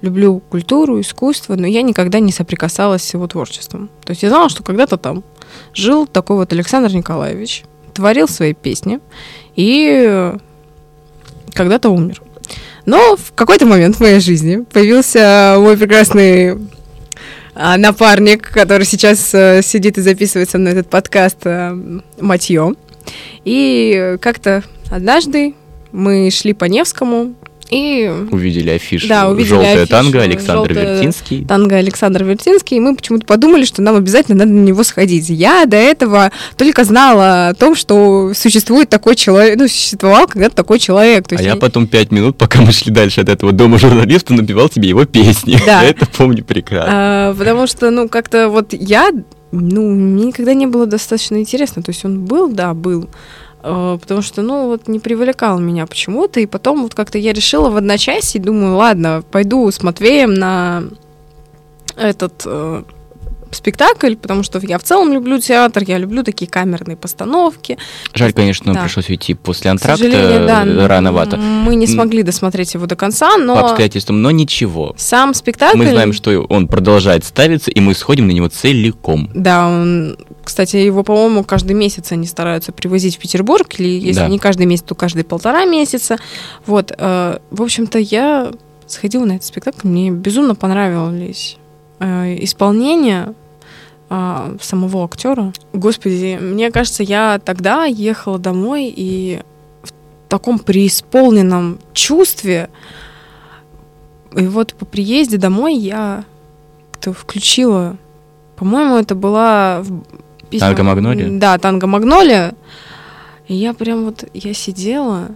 люблю 0.00 0.40
культуру, 0.40 1.00
искусство, 1.00 1.56
но 1.56 1.66
я 1.66 1.82
никогда 1.82 2.20
не 2.20 2.32
соприкасалась 2.32 3.02
с 3.02 3.14
его 3.14 3.26
творчеством. 3.26 3.90
То 4.04 4.10
есть 4.10 4.22
я 4.22 4.28
знала, 4.28 4.48
что 4.48 4.62
когда-то 4.62 4.96
там 4.96 5.24
жил 5.74 6.06
такой 6.06 6.36
вот 6.36 6.52
Александр 6.52 6.92
Николаевич, 6.92 7.64
творил 7.94 8.28
свои 8.28 8.54
песни 8.54 9.00
и 9.56 10.32
когда-то 11.52 11.90
умер. 11.90 12.22
Но 12.86 13.16
в 13.16 13.32
какой-то 13.34 13.66
момент 13.66 13.96
в 13.96 14.00
моей 14.00 14.20
жизни 14.20 14.64
появился 14.72 15.56
мой 15.58 15.76
прекрасный 15.76 16.58
а, 17.54 17.76
напарник, 17.76 18.50
который 18.50 18.86
сейчас 18.86 19.34
э, 19.34 19.62
сидит 19.62 19.98
и 19.98 20.00
записывает 20.00 20.48
со 20.48 20.58
мной 20.58 20.72
этот 20.72 20.88
подкаст 20.88 21.38
э, 21.44 21.76
Матье. 22.20 22.74
И 23.44 24.16
как-то 24.20 24.62
однажды 24.90 25.54
мы 25.92 26.30
шли 26.30 26.52
по 26.52 26.64
Невскому, 26.64 27.34
и... 27.70 28.10
Увидели 28.30 28.70
афишу. 28.70 29.08
Да, 29.08 29.28
увидели 29.28 29.48
Желтая 29.48 29.82
афишу, 29.82 29.90
танго 29.90 30.22
Александр 30.22 30.72
Вертинский. 30.72 31.44
Танго 31.44 31.76
Александр 31.76 32.24
Вертинский, 32.24 32.78
и 32.78 32.80
мы 32.80 32.96
почему-то 32.96 33.26
подумали, 33.26 33.64
что 33.64 33.82
нам 33.82 33.96
обязательно 33.96 34.38
надо 34.38 34.52
на 34.52 34.64
него 34.64 34.82
сходить. 34.84 35.28
Я 35.28 35.66
до 35.66 35.76
этого 35.76 36.32
только 36.56 36.84
знала 36.84 37.48
о 37.48 37.54
том, 37.54 37.74
что 37.74 38.32
существует 38.34 38.88
такой 38.88 39.16
человек, 39.16 39.58
ну, 39.58 39.68
существовал 39.68 40.26
когда-то 40.26 40.56
такой 40.56 40.78
человек. 40.78 41.28
То 41.28 41.34
есть 41.34 41.44
а 41.44 41.48
я... 41.48 41.54
я 41.54 41.60
потом 41.60 41.86
пять 41.86 42.10
минут, 42.10 42.38
пока 42.38 42.62
мы 42.62 42.72
шли 42.72 42.90
дальше 42.90 43.20
от 43.20 43.28
этого 43.28 43.52
дома 43.52 43.78
журналиста, 43.78 44.32
напевал 44.32 44.68
тебе 44.68 44.88
его 44.88 45.04
песни. 45.04 45.58
Да. 45.66 45.82
Я 45.82 45.90
это 45.90 46.06
помню 46.06 46.42
прекрасно. 46.44 46.90
А, 46.90 47.34
потому 47.34 47.66
что, 47.66 47.90
ну, 47.90 48.08
как-то 48.08 48.48
вот 48.48 48.72
я, 48.72 49.10
ну, 49.52 49.90
мне 49.90 50.26
никогда 50.26 50.54
не 50.54 50.66
было 50.66 50.86
достаточно 50.86 51.36
интересно. 51.36 51.82
То 51.82 51.90
есть 51.90 52.04
он 52.06 52.24
был, 52.24 52.48
да, 52.48 52.72
был. 52.72 53.10
Э, 53.62 53.98
потому 54.00 54.22
что, 54.22 54.42
ну, 54.42 54.66
вот 54.66 54.88
не 54.88 55.00
привлекал 55.00 55.58
меня 55.58 55.86
почему-то, 55.86 56.40
и 56.40 56.46
потом 56.46 56.82
вот 56.82 56.94
как-то 56.94 57.18
я 57.18 57.32
решила 57.32 57.70
в 57.70 57.76
одночасье, 57.76 58.40
думаю, 58.40 58.76
ладно, 58.76 59.22
пойду 59.30 59.70
с 59.70 59.82
Матвеем 59.82 60.34
на 60.34 60.84
этот 61.96 62.42
э, 62.46 62.82
спектакль, 63.50 64.14
потому 64.14 64.42
что 64.42 64.60
я 64.62 64.78
в 64.78 64.82
целом 64.82 65.12
люблю 65.12 65.38
театр, 65.38 65.82
я 65.86 65.98
люблю 65.98 66.22
такие 66.22 66.50
камерные 66.50 66.96
постановки. 66.96 67.78
Жаль, 68.14 68.32
конечно, 68.32 68.72
да. 68.74 68.82
пришлось 68.82 69.08
уйти 69.08 69.34
после 69.34 69.70
антракта 69.70 70.08
да, 70.08 70.88
рановато. 70.88 71.36
Мы 71.36 71.74
не 71.74 71.86
смогли 71.86 72.22
досмотреть 72.22 72.74
его 72.74 72.86
до 72.86 72.96
конца, 72.96 73.36
но... 73.36 73.54
По 73.54 73.70
обстоятельствам, 73.70 74.22
но 74.22 74.30
ничего. 74.30 74.94
Сам 74.96 75.34
спектакль... 75.34 75.78
Мы 75.78 75.90
знаем, 75.90 76.12
что 76.12 76.42
он 76.42 76.68
продолжает 76.68 77.24
ставиться, 77.24 77.70
и 77.70 77.80
мы 77.80 77.94
сходим 77.94 78.26
на 78.26 78.32
него 78.32 78.48
целиком. 78.48 79.30
Да, 79.34 79.66
он... 79.66 80.16
Кстати, 80.48 80.76
его, 80.76 81.02
по-моему, 81.02 81.44
каждый 81.44 81.74
месяц 81.74 82.10
они 82.10 82.26
стараются 82.26 82.72
привозить 82.72 83.16
в 83.16 83.18
Петербург, 83.18 83.68
или 83.78 84.00
если 84.00 84.22
да. 84.22 84.28
не 84.28 84.38
каждый 84.38 84.64
месяц, 84.64 84.82
то 84.82 84.94
каждые 84.94 85.22
полтора 85.22 85.66
месяца. 85.66 86.16
Вот, 86.64 86.90
э, 86.96 87.38
в 87.50 87.62
общем-то, 87.62 87.98
я 87.98 88.50
сходила 88.86 89.26
на 89.26 89.32
этот 89.32 89.44
спектакль, 89.44 89.86
мне 89.86 90.10
безумно 90.10 90.54
понравились 90.54 91.58
э, 91.98 92.42
исполнение 92.42 93.34
э, 94.08 94.56
самого 94.58 95.04
актера. 95.04 95.52
Господи, 95.74 96.38
мне 96.40 96.70
кажется, 96.70 97.02
я 97.02 97.42
тогда 97.44 97.84
ехала 97.84 98.38
домой 98.38 98.90
и 98.96 99.42
в 99.82 99.90
таком 100.30 100.60
преисполненном 100.60 101.78
чувстве. 101.92 102.70
И 104.34 104.46
вот 104.46 104.72
по 104.72 104.86
приезде 104.86 105.36
домой 105.36 105.76
я 105.76 106.24
включила, 107.02 107.98
по-моему, 108.56 108.96
это 108.96 109.14
была 109.14 109.84
песня... 110.50 110.66
Танго 110.66 110.82
Магнолия? 110.82 111.28
Да, 111.30 111.58
Танго 111.58 111.86
Магнолия. 111.86 112.54
И 113.46 113.54
я 113.54 113.72
прям 113.74 114.04
вот, 114.04 114.24
я 114.34 114.54
сидела 114.54 115.28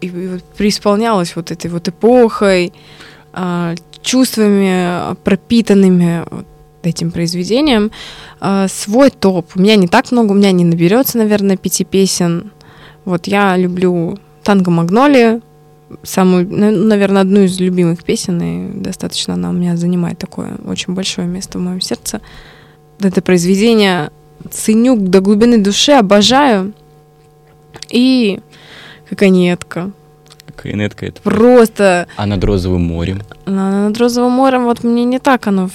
и, 0.00 0.06
и 0.06 0.28
вот 0.28 0.42
преисполнялась 0.56 1.36
вот 1.36 1.50
этой 1.50 1.70
вот 1.70 1.88
эпохой, 1.88 2.72
а, 3.32 3.74
чувствами 4.02 5.14
пропитанными 5.24 6.24
вот 6.30 6.46
этим 6.82 7.10
произведением. 7.10 7.90
А, 8.40 8.68
свой 8.68 9.10
топ. 9.10 9.50
У 9.54 9.60
меня 9.60 9.76
не 9.76 9.88
так 9.88 10.10
много, 10.12 10.32
у 10.32 10.34
меня 10.34 10.52
не 10.52 10.64
наберется, 10.64 11.18
наверное, 11.18 11.56
пяти 11.56 11.84
песен. 11.84 12.52
Вот 13.04 13.26
я 13.26 13.56
люблю 13.56 14.18
«Танго 14.42 14.70
Магнолия», 14.70 15.40
самую, 16.02 16.48
наверное, 16.48 17.22
одну 17.22 17.42
из 17.42 17.60
любимых 17.60 18.02
песен, 18.04 18.42
и 18.42 18.80
достаточно 18.80 19.34
она 19.34 19.50
у 19.50 19.52
меня 19.52 19.76
занимает 19.76 20.18
такое 20.18 20.56
очень 20.66 20.94
большое 20.94 21.26
место 21.26 21.58
в 21.58 21.62
моем 21.62 21.80
сердце. 21.80 22.20
Это 22.98 23.22
произведение 23.22 24.10
ценю 24.50 24.96
до 24.96 25.20
глубины 25.20 25.58
души, 25.58 25.92
обожаю. 25.92 26.72
И 27.88 28.40
Коконетка. 29.08 29.90
Коконетка 30.54 31.06
это 31.06 31.20
просто... 31.22 32.08
А 32.16 32.26
над 32.26 32.42
Розовым 32.42 32.82
морем? 32.82 33.22
А 33.44 33.88
над 33.88 33.98
Розовым 33.98 34.32
морем 34.32 34.64
вот 34.64 34.84
мне 34.84 35.04
не 35.04 35.18
так 35.18 35.46
оно... 35.46 35.70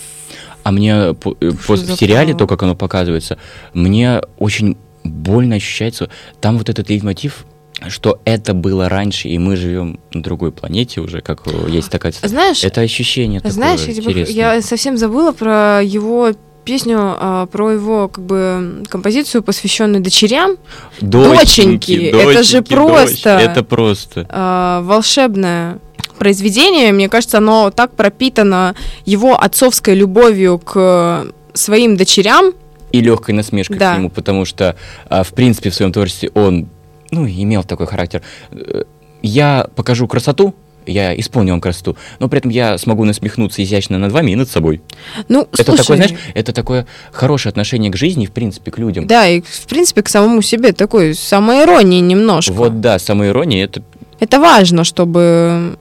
А 0.64 0.72
мне 0.72 0.94
э, 0.94 1.14
по, 1.14 1.36
в 1.40 1.78
сериале, 1.96 2.36
то, 2.36 2.46
как 2.46 2.62
оно 2.64 2.76
показывается, 2.76 3.38
мне 3.74 4.22
очень 4.38 4.78
больно 5.04 5.56
ощущается. 5.56 6.10
Там 6.40 6.58
вот 6.58 6.70
этот 6.70 6.90
лейтмотив 6.90 7.46
что 7.88 8.22
это 8.26 8.54
было 8.54 8.90
раньше, 8.90 9.28
и 9.28 9.40
мы 9.40 9.56
живем 9.56 10.00
на 10.14 10.22
другой 10.22 10.52
планете 10.52 11.02
уже, 11.02 11.22
как 11.22 11.42
есть 11.68 11.90
такая... 11.90 12.14
Знаешь, 12.22 12.64
это 12.64 12.82
ощущение 12.82 13.40
знаешь, 13.40 13.82
такое 13.82 14.14
знаешь, 14.14 14.30
я 14.30 14.62
совсем 14.62 14.98
забыла 14.98 15.32
про 15.32 15.82
его 15.82 16.32
песню 16.64 16.98
а, 17.00 17.46
про 17.48 17.72
его 17.72 18.08
как 18.08 18.24
бы 18.24 18.84
композицию, 18.90 19.44
посвященную 19.44 20.02
дочерям. 20.02 20.58
Доченьки, 21.00 21.96
доченьки, 21.96 22.16
это 22.16 22.44
же 22.44 22.62
просто. 22.62 23.38
Дочь, 23.38 23.44
это 23.44 23.64
просто. 23.64 24.26
А, 24.30 24.82
волшебное 24.82 25.80
произведение. 26.18 26.92
Мне 26.92 27.10
кажется, 27.10 27.40
оно 27.40 27.72
так 27.72 27.94
пропитано 27.96 28.76
его 29.06 29.42
отцовской 29.42 29.96
любовью 29.96 30.60
к 30.60 31.26
своим 31.54 31.98
дочерям. 31.98 32.54
И 32.92 33.02
легкой 33.02 33.34
насмешкой 33.34 33.78
да. 33.78 33.96
к 33.96 33.98
нему, 33.98 34.10
потому 34.10 34.46
что, 34.46 34.76
а, 35.10 35.24
в 35.24 35.30
принципе, 35.34 35.70
в 35.70 35.76
своем 35.76 35.92
творчестве 35.92 36.30
он 36.34 36.70
ну, 37.10 37.26
имел 37.28 37.64
такой 37.64 37.88
характер. 37.88 38.22
Э, 38.52 38.84
я 39.22 39.68
покажу 39.76 40.08
красоту, 40.08 40.56
я 40.86 41.18
исполню 41.20 41.54
вам 41.54 41.62
красоту, 41.62 41.96
но 42.20 42.28
при 42.28 42.40
этом 42.40 42.52
я 42.52 42.78
смогу 42.78 43.06
насмехнуться 43.06 43.64
изящно 43.64 43.98
над 43.98 44.12
вами 44.12 44.32
и 44.32 44.36
над 44.36 44.50
собой. 44.50 44.82
Ну, 45.28 45.48
это 45.52 45.64
слушай, 45.64 45.78
такое, 45.78 45.98
знаешь, 45.98 46.14
это 46.34 46.54
такое 46.54 46.88
хорошее 47.12 47.52
отношение 47.52 47.92
к 47.92 47.96
жизни, 47.96 48.26
в 48.26 48.32
принципе, 48.32 48.72
к 48.72 48.78
людям. 48.78 49.08
Да, 49.08 49.28
и 49.28 49.42
в 49.42 49.68
принципе 49.68 50.02
к 50.04 50.10
самому 50.10 50.42
себе 50.42 50.74
такой 50.74 51.14
самоиронии 51.14 52.00
немножко. 52.00 52.54
Вот 52.54 52.82
да, 52.82 53.00
самоирония 53.00 53.66
это. 53.66 53.84
Это 54.20 54.40
важно, 54.40 54.84
чтобы 54.84 55.78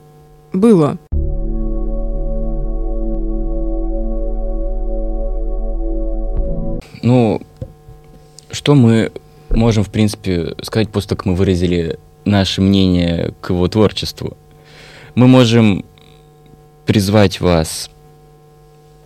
было. 0.53 0.97
Ну, 7.03 7.41
что 8.51 8.75
мы 8.75 9.11
можем, 9.49 9.83
в 9.83 9.89
принципе, 9.89 10.55
сказать 10.61 10.89
после 10.89 11.09
того, 11.09 11.17
как 11.17 11.25
мы 11.25 11.35
выразили 11.35 11.97
наше 12.25 12.61
мнение 12.61 13.33
к 13.41 13.49
его 13.49 13.67
творчеству? 13.67 14.37
Мы 15.15 15.27
можем 15.27 15.85
призвать 16.85 17.39
вас 17.39 17.89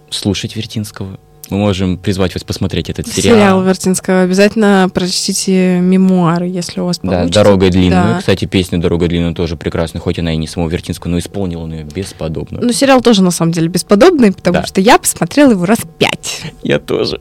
слушать 0.09 0.55
Вертинского. 0.55 1.19
Мы 1.49 1.57
можем 1.57 1.97
призвать 1.97 2.33
вас 2.33 2.43
посмотреть 2.43 2.89
этот 2.89 3.07
сериал. 3.07 3.35
Сериал 3.35 3.63
Вертинского. 3.63 4.21
Обязательно 4.21 4.89
прочтите 4.91 5.79
мемуары, 5.79 6.47
если 6.47 6.79
у 6.79 6.85
вас 6.85 6.99
получится. 6.99 7.27
Да, 7.27 7.43
«Дорога 7.43 7.69
длинная». 7.69 8.13
Да. 8.13 8.19
Кстати, 8.19 8.45
песня 8.45 8.79
«Дорога 8.79 9.07
длинная» 9.07 9.33
тоже 9.33 9.55
прекрасная, 9.55 10.01
хоть 10.01 10.17
она 10.17 10.33
и 10.33 10.37
не 10.37 10.47
самого 10.47 10.69
Вертинского, 10.69 11.11
но 11.11 11.19
исполнил 11.19 11.61
он 11.61 11.73
ее 11.73 11.83
бесподобно. 11.83 12.59
Ну, 12.61 12.71
сериал 12.71 13.01
тоже, 13.01 13.21
на 13.21 13.31
самом 13.31 13.51
деле, 13.51 13.67
бесподобный, 13.67 14.33
потому 14.33 14.61
да. 14.61 14.65
что 14.65 14.81
я 14.81 14.97
посмотрела 14.97 15.51
его 15.51 15.65
раз 15.65 15.79
пять. 15.99 16.41
Я 16.63 16.79
тоже. 16.79 17.19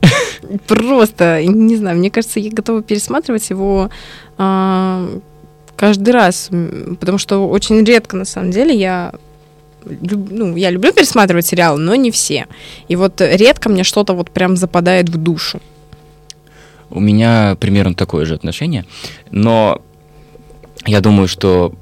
Просто, 0.67 1.43
не 1.45 1.75
знаю, 1.75 1.97
мне 1.97 2.09
кажется, 2.09 2.39
я 2.39 2.49
готова 2.49 2.81
пересматривать 2.81 3.49
его 3.49 3.89
а, 4.37 5.07
каждый 5.75 6.11
раз, 6.11 6.49
потому 6.99 7.17
что 7.17 7.47
очень 7.47 7.83
редко, 7.83 8.15
на 8.15 8.25
самом 8.25 8.51
деле, 8.51 8.75
я 8.75 9.13
ну, 9.85 10.55
я 10.55 10.71
люблю 10.71 10.91
пересматривать 10.93 11.45
сериалы, 11.45 11.79
но 11.79 11.95
не 11.95 12.09
все. 12.09 12.47
И 12.87 12.95
вот 12.95 13.21
редко 13.21 13.69
мне 13.69 13.83
что-то 13.83 14.13
вот 14.13 14.31
прям 14.31 14.57
западает 14.57 15.09
в 15.09 15.17
душу. 15.17 15.61
У 16.89 16.99
меня 16.99 17.55
примерно 17.59 17.93
такое 17.93 18.25
же 18.25 18.35
отношение, 18.35 18.85
но 19.31 19.81
я 20.85 21.01
думаю, 21.01 21.27
что 21.27 21.73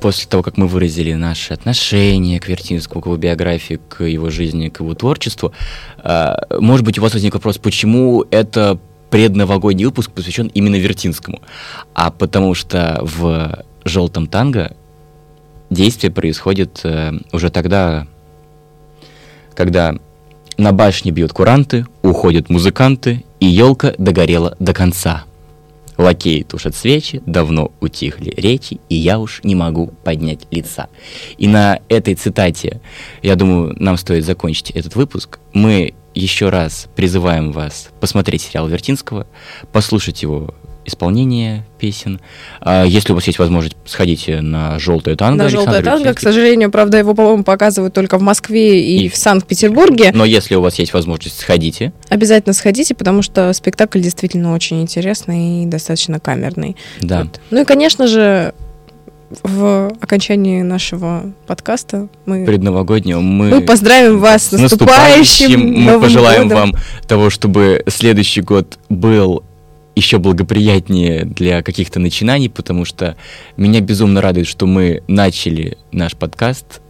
после 0.00 0.28
того, 0.28 0.42
как 0.42 0.56
мы 0.56 0.66
выразили 0.68 1.12
наши 1.14 1.52
отношения 1.52 2.40
к 2.40 2.48
Вертинскому, 2.48 3.02
к 3.02 3.06
его 3.06 3.16
биографии, 3.16 3.80
к 3.88 4.04
его 4.04 4.30
жизни, 4.30 4.68
к 4.68 4.80
его 4.80 4.94
творчеству, 4.94 5.52
а, 5.98 6.36
может 6.58 6.84
быть, 6.84 6.98
у 6.98 7.02
вас 7.02 7.12
возник 7.12 7.34
вопрос, 7.34 7.58
почему 7.58 8.24
это 8.30 8.78
предновогодний 9.10 9.84
выпуск 9.84 10.10
посвящен 10.10 10.48
именно 10.48 10.76
Вертинскому? 10.76 11.40
А 11.94 12.10
потому 12.10 12.54
что 12.54 13.00
в 13.02 13.64
«Желтом 13.84 14.26
танго» 14.26 14.76
действие 15.70 16.10
происходит 16.10 16.80
э, 16.84 17.12
уже 17.32 17.50
тогда, 17.50 18.06
когда 19.54 19.94
на 20.56 20.72
башне 20.72 21.12
бьют 21.12 21.32
куранты, 21.32 21.86
уходят 22.02 22.50
музыканты, 22.50 23.24
и 23.40 23.46
елка 23.46 23.94
догорела 23.98 24.56
до 24.58 24.74
конца. 24.74 25.24
Лакеи 25.96 26.42
тушат 26.42 26.76
свечи, 26.76 27.22
давно 27.26 27.72
утихли 27.80 28.32
речи, 28.36 28.80
и 28.88 28.94
я 28.94 29.18
уж 29.18 29.40
не 29.42 29.56
могу 29.56 29.88
поднять 30.04 30.46
лица. 30.50 30.88
И 31.38 31.48
на 31.48 31.80
этой 31.88 32.14
цитате, 32.14 32.80
я 33.22 33.34
думаю, 33.34 33.74
нам 33.80 33.96
стоит 33.96 34.24
закончить 34.24 34.70
этот 34.70 34.94
выпуск. 34.94 35.40
Мы 35.52 35.94
еще 36.18 36.48
раз 36.48 36.88
призываем 36.96 37.52
вас 37.52 37.90
посмотреть 38.00 38.42
сериал 38.42 38.68
Вертинского, 38.68 39.26
послушать 39.72 40.22
его 40.22 40.54
исполнение 40.84 41.66
песен. 41.78 42.18
А 42.60 42.84
если 42.84 43.12
у 43.12 43.14
вас 43.14 43.26
есть 43.26 43.38
возможность, 43.38 43.76
сходите 43.84 44.40
на 44.40 44.78
желтое 44.78 45.16
танго. 45.16 45.44
На 45.44 45.48
желтое 45.50 45.82
танго, 45.82 46.14
к 46.14 46.20
сожалению, 46.20 46.70
правда, 46.70 46.98
его, 46.98 47.14
по-моему, 47.14 47.44
показывают 47.44 47.94
только 47.94 48.18
в 48.18 48.22
Москве 48.22 48.82
и, 48.82 49.04
и 49.04 49.08
в 49.08 49.16
Санкт-Петербурге. 49.16 50.10
Но 50.14 50.24
если 50.24 50.54
у 50.54 50.62
вас 50.62 50.78
есть 50.78 50.94
возможность, 50.94 51.38
сходите. 51.38 51.92
Обязательно 52.08 52.54
сходите, 52.54 52.94
потому 52.94 53.22
что 53.22 53.52
спектакль 53.52 54.00
действительно 54.00 54.54
очень 54.54 54.80
интересный 54.80 55.64
и 55.64 55.66
достаточно 55.66 56.18
камерный. 56.18 56.76
Да. 57.00 57.24
Вот. 57.24 57.40
Ну 57.50 57.60
и, 57.60 57.64
конечно 57.64 58.06
же, 58.06 58.54
в 59.42 59.92
окончании 60.00 60.62
нашего 60.62 61.32
подкаста 61.46 62.08
мы 62.24 62.46
предновогоднего 62.46 63.20
мы, 63.20 63.50
мы 63.50 63.60
поздравим 63.60 64.18
вас 64.18 64.48
с 64.48 64.52
наступающим, 64.52 65.50
наступающим 65.50 65.82
мы 65.84 66.00
пожелаем 66.00 66.48
годом. 66.48 66.72
вам 66.72 66.80
того, 67.06 67.30
чтобы 67.30 67.82
следующий 67.88 68.40
год 68.40 68.78
был 68.88 69.44
еще 69.94 70.18
благоприятнее 70.18 71.24
для 71.24 71.62
каких-то 71.62 72.00
начинаний, 72.00 72.48
потому 72.48 72.84
что 72.84 73.16
меня 73.56 73.80
безумно 73.80 74.20
радует, 74.20 74.46
что 74.46 74.66
мы 74.66 75.02
начали 75.08 75.76
наш 75.92 76.14
подкаст. 76.16 76.80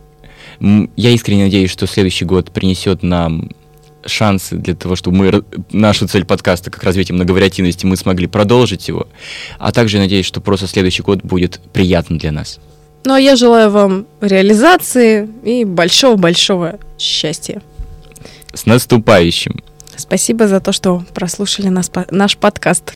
Я 0.61 1.11
искренне 1.11 1.45
надеюсь, 1.45 1.71
что 1.71 1.87
следующий 1.87 2.25
год 2.25 2.51
принесет 2.51 3.03
нам 3.03 3.51
шансы 4.09 4.57
для 4.57 4.75
того, 4.75 4.97
чтобы 4.97 5.17
мы 5.17 5.45
нашу 5.73 6.09
цель 6.09 6.25
подкаста 6.25 6.71
как 6.71 6.83
развитие 6.83 7.15
многовариативности 7.15 7.87
мы 7.87 7.97
смогли 7.97 8.27
продолжить 8.27 8.89
его, 8.89 9.09
а 9.59 9.73
также 9.73 9.99
надеюсь, 9.99 10.27
что 10.27 10.41
просто 10.41 10.67
следующий 10.67 11.03
год 11.03 11.23
будет 11.23 11.61
приятным 11.73 12.19
для 12.19 12.33
нас. 12.33 12.59
Ну 13.05 13.15
а 13.15 13.21
я 13.21 13.37
желаю 13.37 13.71
вам 13.71 14.07
реализации 14.21 15.29
и 15.45 15.65
большого-большого 15.65 16.79
счастья. 16.99 17.63
С 18.53 18.67
наступающим! 18.67 19.63
Спасибо 19.97 20.47
за 20.47 20.61
то, 20.61 20.73
что 20.73 21.05
прослушали 21.13 21.69
нас, 21.69 21.91
наш 22.11 22.37
подкаст. 22.37 22.85